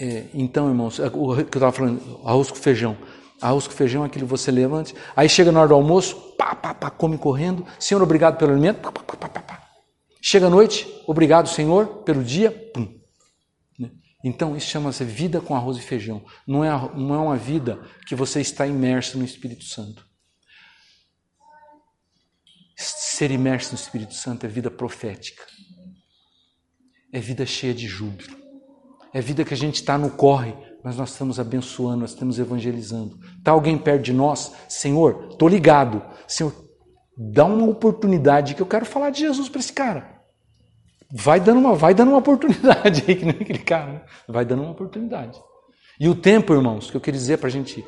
É, 0.00 0.24
então, 0.32 0.68
irmãos, 0.68 1.00
é, 1.00 1.06
o 1.06 1.34
que 1.34 1.40
eu 1.40 1.44
estava 1.44 1.72
falando, 1.72 2.00
arroz 2.24 2.50
com 2.50 2.56
feijão. 2.56 2.96
Arroz 3.40 3.66
com 3.66 3.72
feijão 3.72 4.02
aquilo 4.02 4.26
você 4.26 4.50
levante. 4.50 4.94
Aí 5.14 5.28
chega 5.28 5.52
na 5.52 5.60
hora 5.60 5.68
do 5.68 5.74
almoço, 5.74 6.16
pá, 6.36 6.54
pá, 6.54 6.74
pá, 6.74 6.90
come 6.90 7.16
correndo. 7.16 7.64
Senhor, 7.78 8.02
obrigado 8.02 8.36
pelo 8.36 8.52
alimento. 8.52 8.80
Pá, 8.80 8.90
pá, 8.90 9.02
pá, 9.02 9.28
pá, 9.28 9.40
pá. 9.40 9.68
Chega 10.20 10.46
a 10.46 10.50
noite, 10.50 10.86
obrigado, 11.06 11.48
Senhor, 11.48 12.02
pelo 12.02 12.24
dia. 12.24 12.50
Pum. 12.74 13.00
Né? 13.78 13.90
Então, 14.24 14.56
isso 14.56 14.66
chama-se 14.66 15.04
vida 15.04 15.40
com 15.40 15.54
arroz 15.54 15.78
e 15.78 15.80
feijão. 15.80 16.24
Não 16.46 16.64
é, 16.64 16.70
não 16.96 17.14
é 17.14 17.18
uma 17.18 17.36
vida 17.36 17.80
que 18.06 18.16
você 18.16 18.40
está 18.40 18.66
imerso 18.66 19.16
no 19.16 19.24
Espírito 19.24 19.64
Santo. 19.64 20.04
Ser 22.76 23.30
imerso 23.30 23.72
no 23.72 23.78
Espírito 23.78 24.14
Santo 24.14 24.46
é 24.46 24.48
vida 24.48 24.70
profética. 24.70 25.44
É 27.12 27.20
vida 27.20 27.46
cheia 27.46 27.72
de 27.72 27.86
júbilo. 27.86 28.36
É 29.12 29.20
vida 29.20 29.44
que 29.44 29.54
a 29.54 29.56
gente 29.56 29.76
está 29.76 29.96
no 29.96 30.10
corre, 30.10 30.54
mas 30.82 30.96
nós 30.96 31.10
estamos 31.10 31.40
abençoando, 31.40 32.00
nós 32.00 32.10
estamos 32.10 32.38
evangelizando. 32.38 33.18
Está 33.36 33.50
alguém 33.50 33.76
perto 33.76 34.02
de 34.02 34.12
nós? 34.12 34.52
Senhor, 34.68 35.28
estou 35.30 35.48
ligado. 35.48 36.02
Senhor, 36.26 36.52
dá 37.16 37.44
uma 37.44 37.66
oportunidade 37.66 38.54
que 38.54 38.62
eu 38.62 38.66
quero 38.66 38.86
falar 38.86 39.10
de 39.10 39.20
Jesus 39.20 39.48
para 39.48 39.60
esse 39.60 39.72
cara. 39.72 40.18
Vai 41.10 41.40
dando 41.40 41.58
uma, 41.58 41.74
vai 41.74 41.94
dando 41.94 42.10
uma 42.10 42.18
oportunidade 42.18 43.04
aí, 43.08 43.16
que 43.16 43.24
nem 43.24 43.36
aquele 43.40 43.58
cara. 43.58 43.92
Né? 43.92 44.02
Vai 44.28 44.44
dando 44.44 44.62
uma 44.62 44.72
oportunidade. 44.72 45.40
E 45.98 46.08
o 46.08 46.14
tempo, 46.14 46.52
irmãos, 46.52 46.90
que 46.90 46.96
eu 46.96 47.00
queria 47.00 47.18
dizer 47.18 47.38
para 47.38 47.48
a 47.48 47.50
gente, 47.50 47.84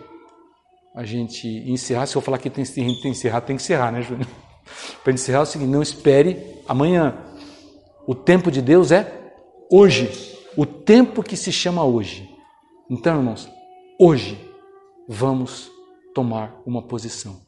a 0.96 1.04
gente 1.04 1.46
encerrar, 1.70 2.06
se 2.06 2.16
eu 2.16 2.22
falar 2.22 2.38
que 2.38 2.50
tem, 2.50 2.64
tem 2.64 2.94
que 2.94 3.08
encerrar, 3.08 3.42
tem 3.42 3.56
que 3.56 3.62
encerrar, 3.62 3.92
né, 3.92 4.02
Júnior? 4.02 4.26
Para 5.04 5.12
encerrar 5.12 5.38
é 5.38 5.42
o 5.42 5.46
seguinte: 5.46 5.70
não 5.70 5.82
espere 5.82 6.62
amanhã. 6.66 7.14
O 8.06 8.14
tempo 8.14 8.50
de 8.50 8.60
Deus 8.60 8.90
é 8.90 9.32
hoje. 9.70 10.10
O 10.56 10.66
tempo 10.66 11.22
que 11.22 11.36
se 11.36 11.52
chama 11.52 11.84
hoje. 11.84 12.29
Então, 12.92 13.18
irmãos, 13.18 13.48
hoje 14.00 14.36
vamos 15.06 15.70
tomar 16.12 16.60
uma 16.66 16.82
posição. 16.82 17.40